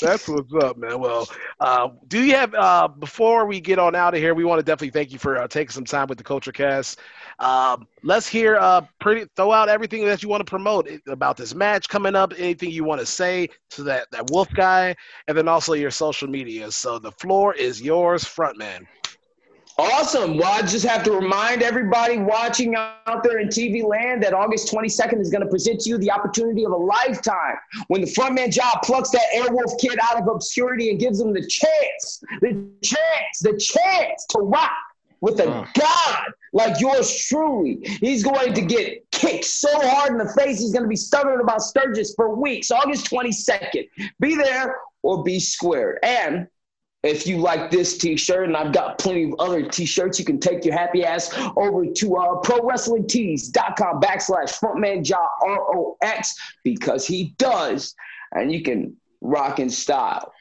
That's 0.00 0.28
what's 0.28 0.52
up, 0.62 0.76
man. 0.76 1.00
Well, 1.00 1.28
uh, 1.58 1.88
do 2.06 2.22
you 2.22 2.34
have 2.34 2.54
uh, 2.54 2.86
before 2.86 3.46
we 3.46 3.60
get 3.60 3.80
on 3.80 3.96
out 3.96 4.14
of 4.14 4.20
here? 4.20 4.32
We 4.32 4.44
want 4.44 4.60
to 4.60 4.62
definitely 4.62 4.90
thank 4.90 5.12
you 5.12 5.18
for 5.18 5.38
uh, 5.38 5.48
taking 5.48 5.70
some 5.70 5.84
time 5.84 6.06
with 6.06 6.18
the 6.18 6.24
Culture 6.24 6.52
Cast. 6.52 7.00
Um, 7.40 7.88
let's 8.04 8.28
hear 8.28 8.56
uh, 8.56 8.82
pretty 9.00 9.26
throw 9.34 9.50
out 9.50 9.68
everything 9.68 10.04
that 10.04 10.22
you 10.22 10.28
want 10.28 10.40
to 10.40 10.48
promote 10.48 10.88
about 11.08 11.36
this 11.36 11.52
match 11.52 11.88
coming 11.88 12.14
up. 12.14 12.32
Anything 12.38 12.70
you 12.70 12.84
want 12.84 13.00
to 13.00 13.06
say 13.06 13.48
to 13.70 13.82
that 13.84 14.08
that 14.12 14.30
Wolf 14.30 14.48
guy, 14.54 14.94
and 15.26 15.36
then 15.36 15.48
also 15.48 15.72
your 15.72 15.90
social 15.90 16.28
media. 16.28 16.70
So 16.70 17.00
the 17.00 17.12
floor 17.12 17.54
is 17.54 17.82
yours, 17.82 18.24
frontman. 18.24 18.86
Awesome. 19.80 20.36
Well, 20.36 20.52
I 20.52 20.62
just 20.62 20.84
have 20.84 21.04
to 21.04 21.12
remind 21.12 21.62
everybody 21.62 22.18
watching 22.18 22.74
out 22.74 23.22
there 23.22 23.38
in 23.38 23.46
TV 23.46 23.84
land 23.84 24.24
that 24.24 24.34
August 24.34 24.74
22nd 24.74 25.20
is 25.20 25.30
going 25.30 25.42
to 25.42 25.48
present 25.48 25.80
to 25.82 25.90
you 25.90 25.98
the 25.98 26.10
opportunity 26.10 26.64
of 26.66 26.72
a 26.72 26.76
lifetime 26.76 27.54
when 27.86 28.00
the 28.00 28.08
frontman 28.08 28.52
Jah 28.52 28.80
plucks 28.82 29.10
that 29.10 29.22
Airwolf 29.36 29.78
kid 29.80 29.96
out 30.02 30.20
of 30.20 30.26
obscurity 30.26 30.90
and 30.90 30.98
gives 30.98 31.20
him 31.20 31.32
the 31.32 31.46
chance, 31.46 32.20
the 32.40 32.68
chance, 32.82 33.38
the 33.40 33.56
chance 33.56 34.26
to 34.30 34.40
rock 34.40 34.72
with 35.20 35.38
a 35.38 35.68
god 35.78 36.32
like 36.52 36.80
yours 36.80 37.26
truly. 37.26 37.78
He's 38.00 38.24
going 38.24 38.54
to 38.54 38.62
get 38.62 39.08
kicked 39.12 39.44
so 39.44 39.68
hard 39.72 40.10
in 40.10 40.18
the 40.18 40.32
face, 40.32 40.58
he's 40.58 40.72
going 40.72 40.84
to 40.84 40.88
be 40.88 40.96
stuttering 40.96 41.40
about 41.40 41.62
Sturgis 41.62 42.14
for 42.14 42.34
weeks. 42.34 42.72
August 42.72 43.08
22nd. 43.10 43.88
Be 44.18 44.34
there 44.34 44.76
or 45.02 45.22
be 45.22 45.38
square. 45.38 46.04
And 46.04 46.48
if 47.04 47.26
you 47.26 47.38
like 47.38 47.70
this 47.70 47.96
t-shirt 47.96 48.46
and 48.46 48.56
i've 48.56 48.72
got 48.72 48.98
plenty 48.98 49.24
of 49.24 49.34
other 49.38 49.62
t-shirts 49.68 50.18
you 50.18 50.24
can 50.24 50.40
take 50.40 50.64
your 50.64 50.74
happy 50.74 51.04
ass 51.04 51.32
over 51.56 51.86
to 51.86 52.16
uh, 52.16 52.40
prowrestlingtees.com 52.42 54.00
backslash 54.00 54.58
frontmanjah 54.58 55.28
r-o-x 55.42 56.34
because 56.64 57.06
he 57.06 57.34
does 57.38 57.94
and 58.32 58.52
you 58.52 58.62
can 58.62 58.96
rock 59.20 59.58
in 59.58 59.70
style. 59.70 60.32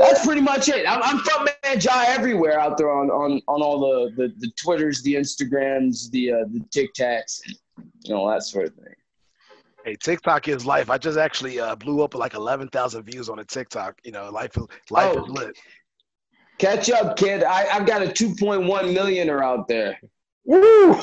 That's 0.00 0.24
pretty 0.24 0.40
much 0.40 0.68
it. 0.68 0.88
I'm, 0.88 1.02
I'm 1.02 1.18
frontman 1.18 1.86
everywhere 2.08 2.58
out 2.58 2.78
there 2.78 2.90
on, 2.90 3.10
on, 3.10 3.42
on 3.46 3.62
all 3.62 3.80
the, 3.80 4.10
the, 4.16 4.34
the 4.38 4.50
twitters 4.52 5.02
the 5.02 5.14
instagrams 5.14 6.10
the 6.10 6.32
uh, 6.32 6.44
the 6.50 6.60
tiktoks 6.70 7.40
you 8.04 8.14
know 8.14 8.28
that 8.30 8.42
sort 8.42 8.66
of 8.66 8.74
thing 8.74 8.94
Hey, 9.88 9.96
TikTok 9.96 10.48
is 10.48 10.66
life. 10.66 10.90
I 10.90 10.98
just 10.98 11.16
actually 11.16 11.58
uh, 11.60 11.74
blew 11.74 12.02
up 12.02 12.14
like 12.14 12.34
eleven 12.34 12.68
thousand 12.68 13.04
views 13.04 13.30
on 13.30 13.38
a 13.38 13.44
TikTok. 13.44 13.98
You 14.04 14.12
know, 14.12 14.28
life 14.30 14.54
is 14.58 14.64
life 14.90 15.16
Oh. 15.16 15.24
is 15.24 15.30
lit. 15.30 15.58
catch 16.58 16.90
up 16.90 17.16
kid 17.16 17.42
I, 17.42 17.64
i've 17.74 17.86
got 17.86 18.02
a 18.02 18.06
2.1 18.08 18.92
millioner 18.92 19.42
out 19.42 19.66
there 19.68 19.98
Woo! 20.44 20.92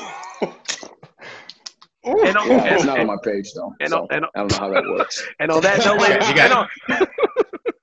And 2.04 2.36
on, 2.36 2.46
yeah, 2.48 2.74
it's 2.74 2.82
and, 2.82 2.86
not 2.86 3.00
on 3.00 3.06
my 3.08 3.16
page 3.24 3.52
though 3.54 3.72
and, 3.80 3.88
so 3.90 4.02
on, 4.02 4.06
and, 4.12 4.24
on, 4.26 4.30
i 4.36 4.38
don't 4.40 4.52
know 4.52 4.58
how 4.58 4.70
that 4.70 4.84
works 4.84 5.26
and 5.40 5.50
on 5.50 5.60
that 5.62 5.78
note, 5.84 5.98
ladies, 6.00 6.28
You 6.28 6.34
and, 6.34 6.36
got- 6.36 6.68
on, 7.00 7.06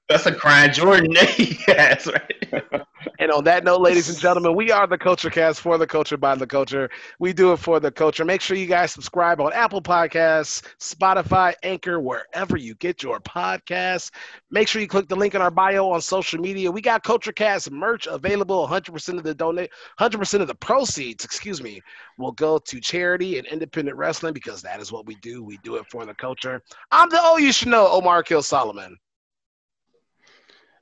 That's 0.07 0.25
a 0.27 0.33
crying 0.33 0.71
Jordan. 0.71 1.11
yes, 1.11 2.07
right. 2.07 2.82
And 3.19 3.31
on 3.31 3.43
that 3.45 3.63
note, 3.63 3.81
ladies 3.81 4.09
and 4.09 4.17
gentlemen, 4.17 4.55
we 4.55 4.71
are 4.71 4.87
the 4.87 4.97
Culture 4.97 5.29
Cast 5.29 5.61
for 5.61 5.77
the 5.77 5.87
culture 5.87 6.17
by 6.17 6.35
the 6.35 6.47
culture. 6.47 6.89
We 7.19 7.33
do 7.33 7.53
it 7.53 7.57
for 7.57 7.79
the 7.79 7.91
culture. 7.91 8.25
Make 8.25 8.41
sure 8.41 8.57
you 8.57 8.67
guys 8.67 8.91
subscribe 8.91 9.41
on 9.41 9.53
Apple 9.53 9.81
Podcasts, 9.81 10.63
Spotify, 10.79 11.53
Anchor, 11.63 11.99
wherever 11.99 12.57
you 12.57 12.75
get 12.75 13.03
your 13.03 13.19
podcasts. 13.19 14.11
Make 14.51 14.67
sure 14.67 14.81
you 14.81 14.87
click 14.87 15.07
the 15.07 15.15
link 15.15 15.35
in 15.35 15.41
our 15.41 15.51
bio 15.51 15.89
on 15.89 16.01
social 16.01 16.39
media. 16.39 16.71
We 16.71 16.81
got 16.81 17.03
Culture 17.03 17.31
Cast 17.31 17.71
merch 17.71 18.07
available. 18.07 18.67
100% 18.67 19.17
of 19.17 19.23
the 19.23 19.33
donate, 19.33 19.71
100% 19.99 20.41
of 20.41 20.47
the 20.47 20.55
proceeds, 20.55 21.25
excuse 21.25 21.61
me, 21.61 21.81
will 22.17 22.33
go 22.33 22.57
to 22.57 22.79
charity 22.79 23.37
and 23.37 23.47
independent 23.47 23.97
wrestling 23.97 24.33
because 24.33 24.61
that 24.61 24.79
is 24.79 24.91
what 24.91 25.05
we 25.05 25.15
do. 25.15 25.43
We 25.43 25.57
do 25.63 25.75
it 25.75 25.85
for 25.89 26.05
the 26.05 26.15
culture. 26.15 26.61
I'm 26.91 27.09
the 27.09 27.19
oh 27.21 27.37
you 27.37 27.51
should 27.51 27.69
know 27.69 27.87
Omar 27.87 28.23
Kill 28.23 28.43
Solomon. 28.43 28.97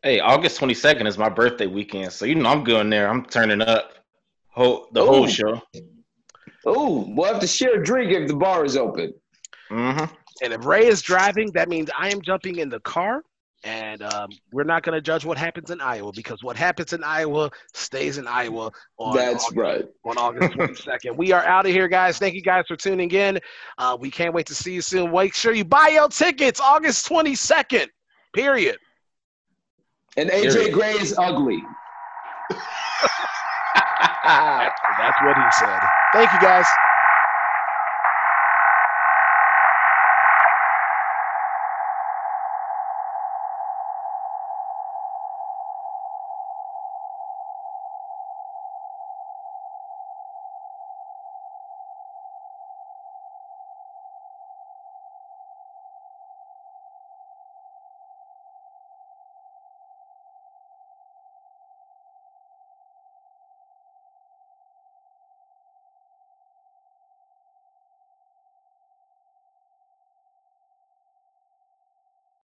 Hey, 0.03 0.19
August 0.19 0.59
22nd 0.59 1.05
is 1.07 1.17
my 1.17 1.29
birthday 1.29 1.67
weekend, 1.67 2.11
so 2.11 2.25
you 2.25 2.33
know 2.35 2.49
I'm 2.49 2.63
going 2.63 2.89
there. 2.89 3.07
I'm 3.07 3.23
turning 3.25 3.61
up 3.61 3.93
whole, 4.47 4.87
the 4.93 5.05
whole 5.05 5.27
show. 5.27 5.61
Oh, 6.65 7.05
we'll 7.15 7.31
have 7.31 7.41
to 7.41 7.47
share 7.47 7.79
a 7.79 7.83
drink 7.83 8.11
if 8.11 8.27
the 8.27 8.35
bar 8.35 8.65
is 8.65 8.75
open. 8.77 9.13
hmm 9.69 10.05
And 10.41 10.53
if 10.53 10.65
Ray 10.65 10.87
is 10.87 11.01
driving, 11.03 11.51
that 11.51 11.69
means 11.69 11.89
I 11.97 12.09
am 12.09 12.21
jumping 12.21 12.57
in 12.57 12.69
the 12.69 12.79
car. 12.79 13.21
And 13.63 14.01
um, 14.01 14.29
we're 14.51 14.63
not 14.63 14.81
going 14.81 14.95
to 14.95 15.01
judge 15.01 15.23
what 15.23 15.37
happens 15.37 15.69
in 15.69 15.79
Iowa 15.81 16.11
because 16.15 16.41
what 16.43 16.55
happens 16.57 16.93
in 16.93 17.03
Iowa 17.03 17.51
stays 17.75 18.17
in 18.17 18.25
Iowa 18.27 18.71
on, 18.97 19.15
That's 19.15 19.43
August, 19.45 19.55
right. 19.55 19.85
on 20.03 20.17
August 20.17 20.53
22nd. 20.57 21.15
we 21.15 21.31
are 21.31 21.45
out 21.45 21.67
of 21.67 21.71
here, 21.71 21.87
guys. 21.87 22.17
Thank 22.17 22.33
you 22.33 22.41
guys 22.41 22.65
for 22.67 22.75
tuning 22.75 23.11
in. 23.11 23.39
Uh, 23.77 23.95
we 23.99 24.09
can't 24.09 24.33
wait 24.33 24.47
to 24.47 24.55
see 24.55 24.73
you 24.73 24.81
soon. 24.81 25.11
Make 25.11 25.35
sure 25.35 25.53
you 25.53 25.63
buy 25.63 25.89
your 25.89 26.07
tickets 26.09 26.59
August 26.59 27.07
22nd, 27.07 27.85
period. 28.33 28.77
And 30.17 30.29
AJ. 30.29 30.71
Gray 30.71 30.91
is 30.93 31.15
ugly. 31.17 31.63
That's 34.25 35.21
what 35.23 35.35
he 35.37 35.43
said. 35.59 35.79
Thank 36.13 36.31
you, 36.33 36.39
guys. 36.39 36.65